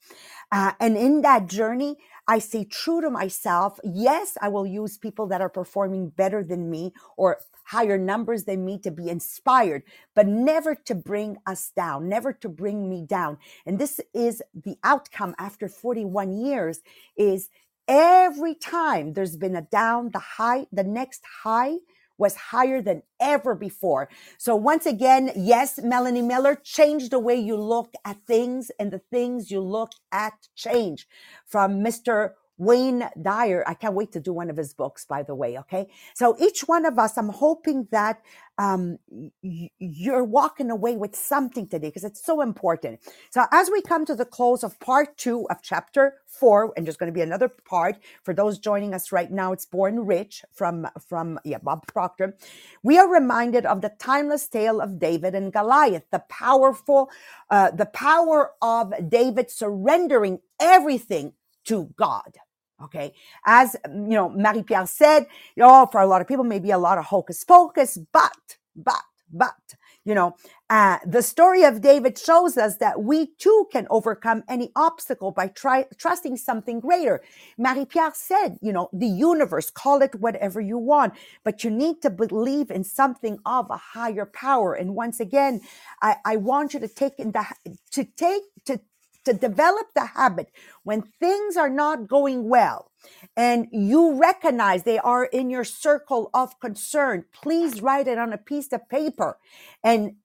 uh, 0.51 0.73
and 0.79 0.97
in 0.97 1.21
that 1.23 1.47
journey 1.47 1.97
i 2.27 2.39
stay 2.39 2.63
true 2.65 3.01
to 3.01 3.09
myself. 3.09 3.79
Yes 3.83 4.37
i 4.41 4.49
will 4.49 4.65
use 4.67 4.97
people 4.97 5.27
that 5.27 5.41
are 5.41 5.49
performing 5.49 6.09
better 6.09 6.43
than 6.43 6.69
me 6.69 6.93
or 7.17 7.39
higher 7.65 7.97
numbers 7.97 8.45
than 8.45 8.65
me 8.65 8.77
to 8.79 8.91
be 8.91 9.09
inspired 9.09 9.83
but 10.15 10.27
never 10.27 10.75
to 10.75 10.95
bring 10.95 11.37
us 11.47 11.71
down 11.75 12.09
never 12.09 12.33
to 12.33 12.49
bring 12.49 12.89
me 12.89 13.05
down. 13.05 13.37
And 13.65 13.79
this 13.79 13.99
is 14.13 14.41
the 14.53 14.77
outcome 14.83 15.35
after 15.39 15.67
41 15.67 16.33
years 16.33 16.81
is 17.17 17.49
every 17.87 18.55
time 18.55 19.13
there's 19.13 19.37
been 19.37 19.55
a 19.55 19.61
down 19.63 20.11
the 20.11 20.19
high 20.19 20.67
the 20.71 20.83
next 20.83 21.23
high 21.43 21.75
was 22.17 22.35
higher 22.35 22.81
than 22.81 23.03
ever 23.19 23.55
before. 23.55 24.09
So 24.37 24.55
once 24.55 24.85
again, 24.85 25.31
yes, 25.35 25.79
Melanie 25.81 26.21
Miller, 26.21 26.55
change 26.55 27.09
the 27.09 27.19
way 27.19 27.35
you 27.35 27.57
look 27.57 27.93
at 28.05 28.17
things 28.25 28.71
and 28.79 28.91
the 28.91 29.01
things 29.11 29.51
you 29.51 29.59
look 29.59 29.91
at 30.11 30.33
change 30.55 31.07
from 31.45 31.83
Mr. 31.83 32.31
Wayne 32.57 33.09
Dyer. 33.21 33.63
I 33.67 33.75
can't 33.75 33.95
wait 33.95 34.13
to 34.13 34.21
do 34.21 34.33
one 34.33 34.49
of 34.49 34.57
his 34.57 34.73
books, 34.73 35.05
by 35.05 35.23
the 35.23 35.35
way. 35.35 35.59
Okay. 35.59 35.89
So 36.15 36.35
each 36.39 36.61
one 36.67 36.85
of 36.85 36.99
us, 36.99 37.17
I'm 37.17 37.29
hoping 37.29 37.87
that 37.91 38.21
um, 38.59 38.97
y- 39.43 39.71
you're 39.79 40.23
walking 40.23 40.71
away 40.71 40.97
with 40.97 41.15
something 41.15 41.67
today 41.67 41.89
because 41.89 42.05
it's 42.05 42.25
so 42.25 42.41
important. 42.41 43.01
So 43.31 43.45
as 43.51 43.71
we 43.71 43.81
come 43.81 44.05
to 44.05 44.15
the 44.15 44.25
close 44.25 44.63
of 44.63 44.79
part 44.79 45.17
two 45.17 45.47
of 45.49 45.61
chapter 45.63 46.15
four, 46.27 46.73
and 46.77 46.85
there's 46.87 46.97
going 46.97 47.11
to 47.11 47.15
be 47.15 47.21
another 47.21 47.49
part 47.49 47.97
for 48.23 48.33
those 48.33 48.59
joining 48.59 48.93
us 48.93 49.11
right 49.11 49.31
now. 49.31 49.53
It's 49.53 49.65
Born 49.65 50.05
Rich 50.05 50.43
from, 50.53 50.87
from, 51.09 51.39
yeah, 51.45 51.59
Bob 51.61 51.87
Proctor. 51.87 52.37
We 52.83 52.97
are 52.99 53.09
reminded 53.09 53.65
of 53.65 53.81
the 53.81 53.93
timeless 53.99 54.47
tale 54.47 54.81
of 54.81 54.99
David 54.99 55.35
and 55.35 55.53
Goliath, 55.53 56.05
the 56.11 56.23
powerful, 56.29 57.09
uh, 57.49 57.71
the 57.71 57.87
power 57.87 58.53
of 58.61 58.93
David 59.09 59.51
surrendering 59.51 60.39
everything 60.61 61.33
to 61.65 61.89
God. 61.97 62.37
Okay. 62.83 63.13
As, 63.45 63.75
you 63.87 64.15
know, 64.17 64.29
Marie 64.29 64.63
Pierre 64.63 64.85
said, 64.85 65.27
you 65.55 65.63
know, 65.63 65.87
for 65.91 66.01
a 66.01 66.07
lot 66.07 66.21
of 66.21 66.27
people, 66.27 66.43
maybe 66.43 66.71
a 66.71 66.77
lot 66.77 66.97
of 66.97 67.05
hocus 67.05 67.43
pocus, 67.43 67.97
but, 68.11 68.57
but, 68.75 69.01
but, 69.31 69.55
you 70.03 70.13
know, 70.13 70.35
uh, 70.69 70.99
the 71.05 71.23
story 71.23 71.63
of 71.63 71.81
David 71.81 72.17
shows 72.17 72.57
us 72.57 72.77
that 72.77 73.01
we 73.01 73.27
too 73.37 73.67
can 73.71 73.87
overcome 73.89 74.43
any 74.49 74.71
obstacle 74.75 75.31
by 75.31 75.47
try, 75.47 75.85
trusting 75.97 76.37
something 76.37 76.79
greater. 76.79 77.21
Marie 77.57 77.85
Pierre 77.85 78.11
said, 78.13 78.57
you 78.61 78.73
know, 78.73 78.89
the 78.91 79.07
universe, 79.07 79.71
call 79.71 80.01
it 80.01 80.13
whatever 80.15 80.59
you 80.59 80.77
want, 80.77 81.13
but 81.43 81.63
you 81.63 81.71
need 81.71 82.01
to 82.01 82.09
believe 82.09 82.69
in 82.69 82.83
something 82.83 83.39
of 83.45 83.69
a 83.71 83.77
higher 83.77 84.25
power. 84.25 84.73
And 84.73 84.95
once 84.95 85.19
again, 85.19 85.61
I, 86.01 86.17
I 86.25 86.35
want 86.35 86.73
you 86.73 86.81
to 86.81 86.87
take 86.87 87.17
in 87.17 87.31
the, 87.31 87.45
to 87.91 88.03
take, 88.03 88.43
to 88.65 88.81
to 89.25 89.33
develop 89.33 89.87
the 89.95 90.07
habit 90.07 90.51
when 90.83 91.01
things 91.19 91.57
are 91.57 91.69
not 91.69 92.07
going 92.07 92.49
well 92.49 92.91
and 93.37 93.67
you 93.71 94.15
recognize 94.19 94.83
they 94.83 94.99
are 94.99 95.25
in 95.25 95.49
your 95.49 95.63
circle 95.63 96.29
of 96.33 96.59
concern, 96.59 97.25
please 97.33 97.81
write 97.81 98.07
it 98.07 98.17
on 98.17 98.33
a 98.33 98.37
piece 98.37 98.71
of 98.73 98.87
paper 98.89 99.37
and 99.83 100.15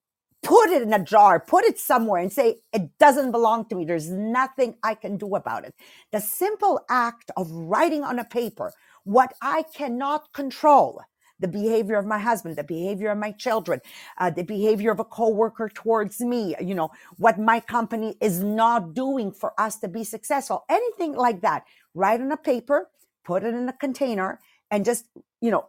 put 0.43 0.71
it 0.71 0.83
in 0.83 0.93
a 0.93 1.05
jar, 1.05 1.41
put 1.41 1.65
it 1.65 1.79
somewhere 1.79 2.21
and 2.23 2.33
say, 2.33 2.61
it 2.73 2.99
doesn't 2.99 3.31
belong 3.31 3.69
to 3.69 3.75
me. 3.77 3.85
There's 3.85 4.11
nothing 4.11 4.77
I 4.83 4.95
can 4.95 5.17
do 5.19 5.35
about 5.35 5.65
it. 5.65 5.75
The 6.13 6.21
simple 6.21 6.81
act 6.89 7.31
of 7.37 7.51
writing 7.51 8.05
on 8.05 8.19
a 8.19 8.25
paper 8.25 8.73
what 9.05 9.33
I 9.43 9.65
cannot 9.75 10.33
control 10.33 11.01
the 11.41 11.49
behavior 11.49 11.97
of 11.97 12.07
my 12.07 12.19
husband, 12.21 12.57
the 12.57 12.65
behavior 12.65 13.11
of 13.11 13.19
my 13.19 13.33
children, 13.33 13.81
uh, 14.19 14.31
the 14.31 14.45
behavior 14.45 14.93
of 14.93 15.01
a 15.01 15.05
coworker 15.05 15.71
towards 15.71 16.21
me, 16.21 16.57
you 16.61 16.75
know, 16.75 16.91
what 17.19 17.39
my 17.39 17.61
company 17.61 18.17
is 18.21 18.43
not 18.45 18.95
doing 18.95 19.33
for 19.33 19.55
us 19.61 19.79
to 19.81 19.89
be 19.89 20.05
successful, 20.05 20.65
anything 20.71 21.15
like 21.17 21.43
that. 21.43 21.65
Write 21.95 22.21
on 22.23 22.33
a 22.33 22.39
paper, 22.39 22.91
put 23.25 23.45
it 23.45 23.55
in 23.55 23.69
a 23.69 23.75
container, 23.75 24.41
and 24.71 24.85
just, 24.85 25.07
you 25.43 25.51
know, 25.53 25.67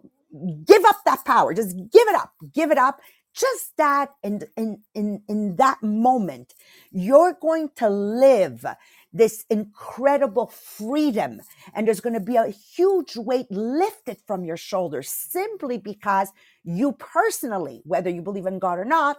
give 0.65 0.85
up 0.85 0.97
that 1.05 1.25
power. 1.25 1.53
Just 1.53 1.77
give 1.77 2.07
it 2.07 2.15
up. 2.15 2.33
Give 2.53 2.71
it 2.71 2.79
up. 2.79 3.01
Just 3.35 3.77
that 3.77 4.11
in 4.23 4.41
in 4.57 4.81
in 4.95 5.23
in 5.29 5.55
that 5.57 5.83
moment, 5.83 6.53
you're 6.91 7.33
going 7.41 7.69
to 7.77 7.89
live 7.89 8.65
this 9.13 9.45
incredible 9.49 10.47
freedom. 10.47 11.41
And 11.73 11.87
there's 11.87 12.01
going 12.01 12.13
to 12.13 12.19
be 12.19 12.35
a 12.37 12.47
huge 12.47 13.15
weight 13.17 13.47
lifted 13.51 14.17
from 14.27 14.43
your 14.43 14.57
shoulders 14.57 15.09
simply 15.09 15.77
because 15.77 16.29
you 16.63 16.93
personally, 16.93 17.81
whether 17.85 18.09
you 18.09 18.21
believe 18.21 18.45
in 18.45 18.59
God 18.59 18.79
or 18.79 18.85
not, 18.85 19.17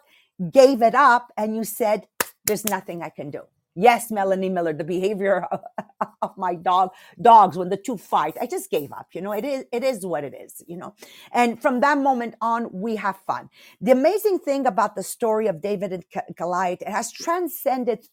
gave 0.51 0.83
it 0.83 0.95
up 0.95 1.33
and 1.37 1.57
you 1.57 1.65
said, 1.65 2.07
there's 2.47 2.65
nothing 2.65 3.03
I 3.03 3.11
can 3.11 3.31
do. 3.31 3.43
Yes, 3.75 4.11
Melanie 4.11 4.51
Miller, 4.51 4.75
the 4.75 4.85
behavior 4.85 5.47
of, 5.51 5.61
of, 6.23 6.37
my 6.37 6.55
dog, 6.55 6.91
dogs 7.21 7.57
when 7.57 7.71
the 7.71 7.77
two 7.77 7.97
fight, 7.97 8.37
I 8.41 8.47
just 8.47 8.71
gave 8.71 8.93
up. 8.93 9.09
You 9.13 9.23
know, 9.23 9.33
it 9.33 9.45
is, 9.45 9.65
it 9.73 9.83
is 9.83 10.05
what 10.05 10.25
it 10.25 10.35
is, 10.35 10.63
you 10.67 10.77
know. 10.77 10.95
And 11.33 11.61
from 11.61 11.81
that 11.81 11.99
moment 11.99 12.35
on, 12.43 12.69
we 12.73 12.97
have 12.97 13.17
fun. 13.27 13.49
The 13.81 13.93
amazing 13.93 14.41
thing 14.41 14.67
about 14.67 14.95
the 14.95 15.03
story 15.03 15.47
of 15.47 15.63
David 15.63 15.93
and 15.93 16.05
Goliath, 16.37 16.83
it 16.83 16.89
has 16.89 17.11
transcended 17.13 18.07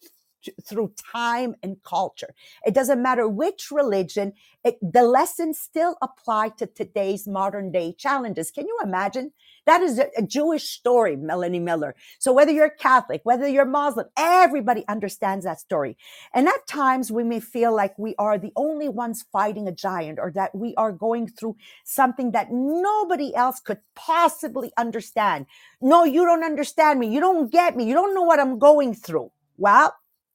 through 0.64 0.94
time 1.12 1.56
and 1.64 1.82
culture. 1.84 2.34
It 2.66 2.74
doesn't 2.74 3.02
matter 3.02 3.28
which 3.28 3.72
religion, 3.72 4.34
it, 4.64 4.78
the 4.82 5.04
lessons 5.04 5.60
still 5.60 5.98
apply 6.02 6.50
to 6.58 6.66
today's 6.66 7.28
modern 7.28 7.72
day 7.72 7.94
challenges. 7.98 8.52
Can 8.52 8.68
you 8.68 8.78
imagine? 8.84 9.32
That 9.66 9.82
is 9.82 10.00
a, 10.00 10.08
a, 10.18 10.24
Jewish 10.24 10.64
story, 10.64 11.16
Melanie 11.16 11.60
Miller. 11.60 11.96
So 12.18 12.34
whether 12.34 12.52
you're 12.52 12.70
Catholic, 12.70 13.22
whether 13.24 13.48
you're 13.48 13.66
Muslim, 13.66 14.08
everybody 14.18 14.84
understands 14.88 15.46
that 15.46 15.60
story. 15.60 15.98
And 16.34 16.48
at 16.48 16.68
times 16.68 17.12
we 17.12 17.24
may 17.24 17.40
feel 17.40 17.76
like 17.76 17.98
we 17.98 18.16
are 18.18 18.38
the 18.38 18.52
only 18.56 18.90
ones 18.90 19.26
fighting 19.32 19.68
a 19.68 19.72
giant 19.72 20.20
or 20.20 20.32
that 20.34 20.56
we 20.56 20.74
are 20.76 20.92
going 20.92 21.28
through 21.28 21.56
something 21.84 22.32
that 22.32 22.48
nobody 22.52 23.36
else 23.36 23.60
could 23.60 23.80
possibly 23.96 24.72
understand. 24.78 25.46
No, 25.82 26.04
you 26.04 26.26
don't 26.26 26.44
understand 26.44 27.00
me. 27.00 27.08
You 27.08 27.20
don't 27.20 27.52
get 27.52 27.78
me. 27.78 27.86
You 27.86 27.94
don't 27.94 28.16
know 28.16 28.24
what 28.24 28.40
I'm 28.40 28.60
going 28.60 28.96
through. 28.96 29.32
Well, 29.58 29.94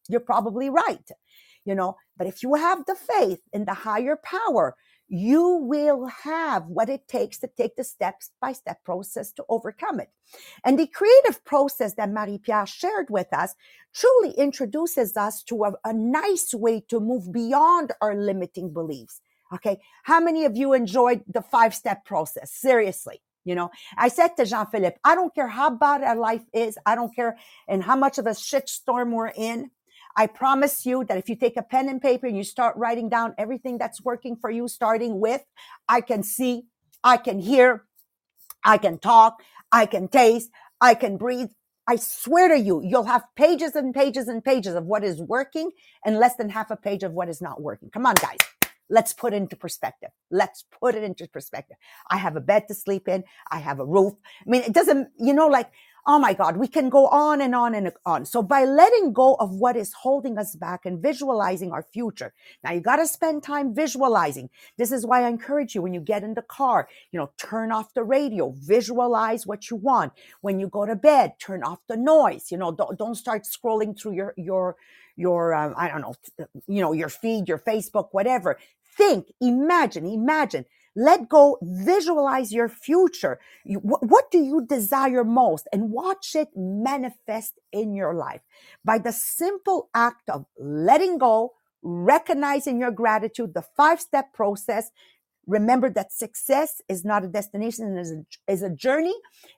you're 0.09 0.21
probably 0.21 0.71
right. 0.71 1.09
You 1.65 1.75
know, 1.75 1.97
but 2.17 2.27
if 2.27 2.43
you 2.43 2.55
have 2.55 2.85
the 2.85 2.95
faith 2.95 3.41
in 3.53 3.65
the 3.65 3.75
higher 3.75 4.17
power, 4.23 4.77
you 5.09 5.57
will 5.63 6.07
have 6.07 6.67
what 6.67 6.89
it 6.89 7.07
takes 7.09 7.39
to 7.39 7.49
take 7.57 7.77
the 7.77 7.85
steps 7.85 8.31
by 8.41 8.53
step 8.53 8.83
process 8.85 9.33
to 9.33 9.45
overcome 9.49 10.01
it. 10.01 10.11
And 10.65 10.79
the 10.79 10.87
creative 10.87 11.45
process 11.45 11.95
that 11.95 12.11
Marie 12.11 12.39
Pierre 12.39 12.67
shared 12.67 13.11
with 13.11 13.33
us 13.33 13.55
truly 13.95 14.31
introduces 14.33 15.17
us 15.17 15.43
to 15.45 15.65
a, 15.65 15.73
a 15.85 15.93
nice 15.93 16.55
way 16.55 16.83
to 16.89 17.01
move 17.01 17.33
beyond 17.33 17.93
our 18.01 18.15
limiting 18.15 18.73
beliefs. 18.73 19.21
Okay. 19.55 19.79
How 20.05 20.21
many 20.21 20.47
of 20.47 20.57
you 20.57 20.73
enjoyed 20.73 21.23
the 21.29 21.43
five 21.43 21.75
step 21.75 22.05
process? 22.05 22.53
Seriously. 22.53 23.21
You 23.45 23.55
know, 23.55 23.71
I 23.99 24.09
said 24.09 24.29
to 24.37 24.47
Jean 24.47 24.67
Philippe, 24.67 24.97
I 25.05 25.15
don't 25.15 25.35
care 25.35 25.49
how 25.49 25.69
bad 25.69 26.03
our 26.03 26.17
life 26.17 26.43
is. 26.55 26.79
I 26.87 26.95
don't 26.95 27.15
care 27.15 27.37
and 27.69 27.83
how 27.83 27.95
much 27.95 28.17
of 28.17 28.27
a 28.27 28.35
shit 28.35 28.71
storm 28.71 29.13
we're 29.13 29.29
in. 29.29 29.71
I 30.17 30.27
promise 30.27 30.87
you 30.87 31.05
that 31.05 31.19
if 31.19 31.29
you 31.29 31.37
take 31.37 31.57
a 31.57 31.63
pen 31.63 31.89
and 31.89 32.01
paper 32.01 32.27
and 32.27 32.37
you 32.37 32.45
start 32.45 32.77
writing 32.77 33.09
down 33.09 33.35
everything 33.37 33.79
that's 33.79 34.03
working 34.03 34.37
for 34.37 34.51
you, 34.51 34.69
starting 34.69 35.19
with, 35.21 35.43
I 35.89 36.01
can 36.01 36.23
see, 36.23 36.65
I 37.03 37.17
can 37.17 37.41
hear, 37.41 37.85
I 38.65 38.79
can 38.79 38.99
talk, 38.99 39.43
I 39.73 39.87
can 39.87 40.09
taste, 40.09 40.51
I 40.81 40.95
can 40.95 41.17
breathe. 41.17 41.51
I 41.87 41.97
swear 41.97 42.49
to 42.49 42.59
you, 42.59 42.81
you'll 42.83 43.05
have 43.05 43.25
pages 43.37 43.75
and 43.75 43.93
pages 43.93 44.29
and 44.29 44.43
pages 44.43 44.75
of 44.75 44.87
what 44.87 45.05
is 45.05 45.21
working 45.21 45.71
and 46.05 46.19
less 46.19 46.37
than 46.37 46.49
half 46.49 46.71
a 46.71 46.77
page 46.77 47.03
of 47.03 47.13
what 47.13 47.29
is 47.29 47.43
not 47.43 47.61
working. 47.61 47.91
Come 47.91 48.07
on, 48.07 48.15
guys. 48.15 48.39
Let's 48.89 49.13
put 49.13 49.33
it 49.33 49.37
into 49.37 49.57
perspective. 49.57 50.11
Let's 50.31 50.65
put 50.81 50.95
it 50.95 51.03
into 51.03 51.27
perspective. 51.29 51.77
I 52.11 52.19
have 52.19 52.37
a 52.37 52.41
bed 52.41 52.69
to 52.69 52.75
sleep 52.75 53.09
in. 53.09 53.25
I 53.51 53.59
have 53.59 53.81
a 53.81 53.85
roof. 53.85 54.13
I 54.47 54.51
mean, 54.51 54.63
it 54.63 54.73
doesn't, 54.73 55.09
you 55.19 55.33
know, 55.33 55.49
like 55.49 55.71
Oh 56.07 56.19
my 56.19 56.35
God, 56.35 56.59
we 56.59 56.69
can 56.69 56.91
go 56.91 57.07
on 57.09 57.41
and 57.41 57.55
on 57.55 57.75
and 57.75 57.91
on. 58.05 58.27
So 58.27 58.43
by 58.43 58.67
letting 58.67 59.15
go 59.15 59.37
of 59.37 59.53
what 59.53 59.75
is 59.75 59.95
holding 59.95 60.37
us 60.37 60.55
back 60.55 60.85
and 60.85 61.01
visualizing 61.01 61.73
our 61.73 61.83
future. 61.83 62.35
Now 62.63 62.73
you 62.73 62.81
got 62.81 62.97
to 62.97 63.07
spend 63.07 63.43
time 63.43 63.75
visualizing. 63.75 64.51
This 64.77 64.93
is 64.93 65.07
why 65.07 65.23
I 65.23 65.29
encourage 65.29 65.75
you 65.75 65.81
when 65.81 65.95
you 65.95 66.01
get 66.01 66.23
in 66.23 66.35
the 66.35 66.43
car, 66.43 66.89
you 67.11 67.19
know, 67.19 67.31
turn 67.39 67.73
off 67.73 67.95
the 67.95 68.05
radio, 68.05 68.55
visualize 68.55 69.47
what 69.47 69.71
you 69.71 69.77
want. 69.77 70.13
When 70.43 70.61
you 70.61 70.69
go 70.69 70.85
to 70.85 70.95
bed, 70.95 71.39
turn 71.39 71.63
off 71.63 71.79
the 71.89 71.97
noise. 71.97 72.53
You 72.53 72.59
know, 72.59 72.71
don't, 72.71 72.99
don't 72.99 73.15
start 73.15 73.45
scrolling 73.45 73.99
through 73.99 74.13
your, 74.13 74.35
your, 74.37 74.77
your, 75.17 75.55
um, 75.55 75.73
I 75.75 75.89
don't 75.89 76.03
know, 76.03 76.15
you 76.67 76.83
know, 76.83 76.93
your 76.93 77.09
feed, 77.09 77.49
your 77.49 77.59
Facebook, 77.59 78.09
whatever. 78.13 78.59
Think, 78.97 79.33
imagine, 79.41 80.07
imagine 80.07 80.67
let 80.97 81.29
go, 81.29 81.59
visualize 81.63 82.53
your 82.53 82.69
future. 82.69 83.41
You, 83.65 83.79
wh- 83.81 84.03
what 84.03 84.31
do 84.31 84.39
you 84.39 84.65
desire 84.67 85.25
most? 85.25 85.67
And 85.73 85.91
watch 85.91 86.35
it 86.35 86.49
manifest 86.57 87.59
in 87.73 87.95
your 87.95 88.15
life 88.15 88.43
by 88.85 88.99
the 88.99 89.13
simple 89.13 89.89
act 89.95 90.29
of 90.31 90.47
letting 90.59 91.19
go, 91.19 91.53
recognizing 91.83 92.79
your 92.81 92.91
gratitude, 92.93 93.55
the 93.55 93.63
five 93.63 94.01
step 94.01 94.33
process, 94.33 94.91
Remember 95.47 95.91
that 95.91 96.13
success 96.13 96.81
is 96.89 97.05
not 97.05 97.25
a 97.25 97.29
destination, 97.29 97.97
it 97.97 98.01
is 98.01 98.13
a, 98.13 98.53
is 98.53 98.63
a 98.63 98.71
journey. 98.71 99.15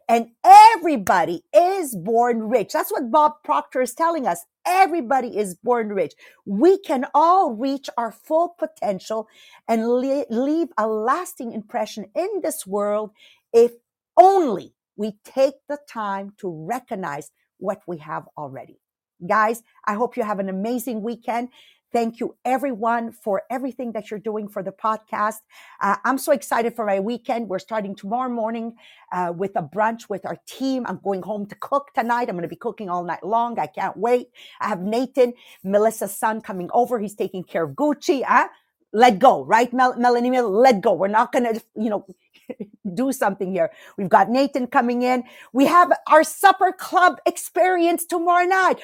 And 0.09 0.31
everybody 0.45 1.43
is 1.55 1.97
born 1.97 2.45
rich. 2.49 2.73
That's 2.73 2.93
what 2.93 3.11
Bob 3.11 3.35
Proctor 3.45 3.83
is 3.83 3.95
telling 3.95 4.27
us. 4.27 4.45
Everybody 4.67 5.37
is 5.39 5.55
born 5.57 5.91
rich. 5.91 6.15
We 6.45 6.79
can 6.79 7.07
all 7.15 7.53
reach 7.53 7.89
our 7.97 8.13
full 8.13 8.55
potential 8.59 9.29
and 9.69 9.89
le- 9.89 10.27
leave 10.31 10.69
a 10.79 10.89
lasting 10.89 11.53
impression 11.53 12.07
in 12.15 12.41
this 12.43 12.67
world 12.67 13.11
if 13.53 13.73
only 14.17 14.75
we 14.97 15.15
take 15.25 15.55
the 15.69 15.79
time 15.89 16.33
to 16.39 16.49
recognize 16.49 17.31
what 17.59 17.83
we 17.87 17.99
have 17.99 18.25
already. 18.37 18.81
Guys, 19.27 19.63
I 19.87 19.95
hope 19.95 20.17
you 20.17 20.25
have 20.25 20.41
an 20.41 20.49
amazing 20.49 21.03
weekend. 21.03 21.49
Thank 21.93 22.21
you, 22.21 22.37
everyone, 22.45 23.13
for 23.13 23.43
everything 23.51 23.93
that 23.93 24.11
you're 24.11 24.21
doing 24.21 24.49
for 24.49 24.63
the 24.63 24.73
podcast. 24.73 25.37
Uh, 25.81 25.97
I'm 26.05 26.19
so 26.19 26.33
excited 26.33 26.77
for 26.77 26.85
my 26.85 27.01
weekend. 27.01 27.49
We're 27.49 27.59
starting 27.61 27.97
tomorrow 27.97 28.29
morning 28.31 28.75
uh, 29.13 29.33
with 29.37 29.53
a 29.57 29.63
brunch 29.63 30.09
with 30.09 30.27
our 30.27 30.37
team. 30.47 30.85
I'm 30.87 31.01
going 31.03 31.23
home 31.23 31.47
to 31.47 31.55
cook 31.55 31.93
tonight. 31.95 32.29
I'm 32.29 32.37
going 32.37 32.43
to 32.43 32.49
be 32.49 32.57
cooking 32.57 32.91
all 32.91 33.05
night 33.05 33.25
long. 33.25 33.59
I 33.59 33.67
can't 33.69 33.97
wait. 33.97 34.29
I 34.61 34.69
have 34.69 34.83
Nathan, 34.83 35.33
Melissa's 35.65 36.15
son, 36.15 36.43
coming 36.43 36.69
over. 36.75 36.99
He's 36.99 37.15
taking 37.15 37.45
care 37.45 37.65
of 37.65 37.71
Gucci. 37.73 38.23
Huh? 38.25 38.49
Let 38.93 39.19
go, 39.19 39.45
right, 39.45 39.73
Mel- 39.73 39.99
Melanie? 39.99 40.31
Mel- 40.31 40.51
let 40.51 40.81
go. 40.81 40.93
We're 40.95 41.09
not 41.09 41.33
going 41.33 41.45
to, 41.45 41.63
you 41.77 41.91
know, 41.91 42.07
do 42.95 43.13
something 43.13 43.53
here. 43.53 43.71
We've 43.97 44.09
got 44.09 44.31
Nathan 44.31 44.67
coming 44.67 45.03
in. 45.03 45.25
We 45.53 45.67
have 45.67 45.93
our 46.09 46.25
supper 46.25 46.73
club 46.73 47.19
experience 47.27 48.05
tomorrow 48.07 48.47
night. 48.47 48.81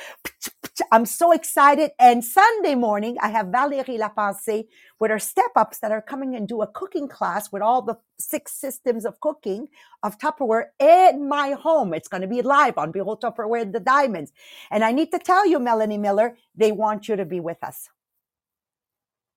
I'm 0.92 1.06
so 1.06 1.32
excited. 1.32 1.92
And 1.98 2.24
Sunday 2.24 2.74
morning, 2.74 3.16
I 3.20 3.28
have 3.28 3.46
Valérie 3.46 3.98
Lapensée 3.98 4.66
with 4.98 5.10
her 5.10 5.18
step 5.18 5.52
ups 5.56 5.78
that 5.80 5.92
are 5.92 6.02
coming 6.02 6.34
and 6.36 6.48
do 6.48 6.62
a 6.62 6.66
cooking 6.66 7.08
class 7.08 7.52
with 7.52 7.62
all 7.62 7.82
the 7.82 7.96
six 8.18 8.52
systems 8.52 9.04
of 9.04 9.20
cooking 9.20 9.68
of 10.02 10.18
Tupperware 10.18 10.66
in 10.80 11.28
my 11.28 11.52
home. 11.52 11.94
It's 11.94 12.08
going 12.08 12.22
to 12.22 12.28
be 12.28 12.42
live 12.42 12.78
on 12.78 12.92
Behold 12.92 13.22
Tupperware 13.22 13.70
the 13.72 13.80
Diamonds. 13.80 14.32
And 14.70 14.84
I 14.84 14.92
need 14.92 15.10
to 15.12 15.18
tell 15.18 15.46
you, 15.46 15.58
Melanie 15.58 15.98
Miller, 15.98 16.36
they 16.56 16.72
want 16.72 17.08
you 17.08 17.16
to 17.16 17.24
be 17.24 17.40
with 17.40 17.62
us. 17.62 17.88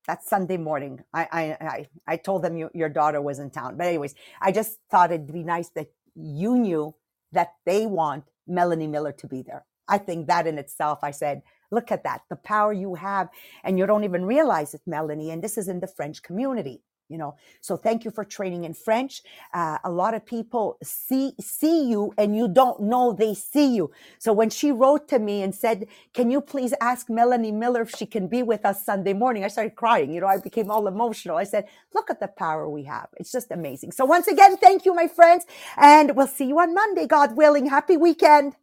That's 0.08 0.30
Sunday 0.30 0.58
morning. 0.58 1.04
I 1.13 1.28
I 1.32 1.44
I, 1.68 1.88
I 2.08 2.18
told 2.18 2.44
them 2.44 2.58
you, 2.58 2.70
your 2.74 2.89
daughter 2.89 3.22
was 3.22 3.39
in 3.39 3.52
town. 3.52 3.78
But 3.78 3.88
anyways, 3.88 4.15
I 4.41 4.52
just 4.52 4.80
thought 4.91 5.12
it'd 5.12 5.34
be 5.34 5.44
nice 5.44 5.70
that 5.72 5.88
you 6.15 6.58
knew 6.58 6.96
that 7.34 7.54
they 7.65 7.86
want 7.88 8.26
Melanie 8.48 8.88
Miller 8.88 9.13
to 9.13 9.28
be 9.28 9.41
there. 9.44 9.65
I 9.88 9.98
think 10.00 10.28
that 10.28 10.48
in 10.48 10.58
itself, 10.58 11.00
I 11.04 11.12
said, 11.12 11.41
look 11.72 11.91
at 11.91 12.04
that, 12.06 12.22
the 12.30 12.38
power 12.38 12.74
you 12.74 12.96
have, 12.96 13.30
and 13.63 13.78
you 13.78 13.86
don't 13.86 14.04
even 14.06 14.26
realize 14.26 14.74
it, 14.74 14.82
Melanie. 14.88 15.32
And 15.32 15.44
this 15.44 15.58
is 15.58 15.68
in 15.68 15.80
the 15.82 15.88
French 15.88 16.24
community 16.24 16.82
you 17.10 17.18
know? 17.18 17.36
So 17.62 17.78
thank 17.78 18.06
you 18.06 18.12
for 18.12 18.26
training 18.26 18.65
in 18.65 18.74
french. 18.74 19.24
Uh, 19.54 19.78
a 19.84 19.91
lot 19.91 20.13
of 20.13 20.26
people 20.26 20.78
see 20.84 21.34
see 21.39 21.88
you 21.89 22.13
and 22.18 22.36
you 22.36 22.48
don't 22.48 22.82
know 22.82 23.13
they 23.13 23.34
see 23.34 23.76
you. 23.76 23.91
So 24.20 24.34
when 24.34 24.50
she 24.50 24.72
wrote 24.72 25.08
to 25.10 25.20
me 25.20 25.41
and 25.44 25.54
said 25.56 25.88
can 26.13 26.32
you 26.32 26.41
please 26.41 26.74
ask 26.82 27.10
melanie 27.10 27.52
miller 27.52 27.82
if 27.84 27.91
she 27.96 28.06
can 28.06 28.28
be 28.28 28.44
with 28.44 28.65
us 28.65 28.86
sunday 28.86 29.13
morning? 29.13 29.44
I 29.44 29.50
started 29.50 29.76
crying 29.76 30.12
you 30.13 30.22
know 30.22 30.28
i 30.28 30.38
became 30.39 30.72
all 30.72 30.88
emotional. 30.88 31.38
I 31.38 31.46
said 31.46 31.65
look 31.94 32.10
at 32.10 32.20
the 32.20 32.28
power 32.28 32.70
we 32.70 32.84
have. 32.86 33.10
It's 33.18 33.32
just 33.32 33.52
amazing. 33.52 33.91
So 33.94 34.06
once 34.06 34.28
again 34.28 34.58
thank 34.58 34.86
you 34.86 34.94
my 34.96 35.08
friends 35.08 35.46
and 35.78 36.15
we'll 36.15 36.28
see 36.28 36.46
you 36.46 36.60
on 36.60 36.74
monday 36.74 37.08
god 37.08 37.36
willing. 37.38 37.68
Happy 37.68 37.98
weekend 37.98 38.56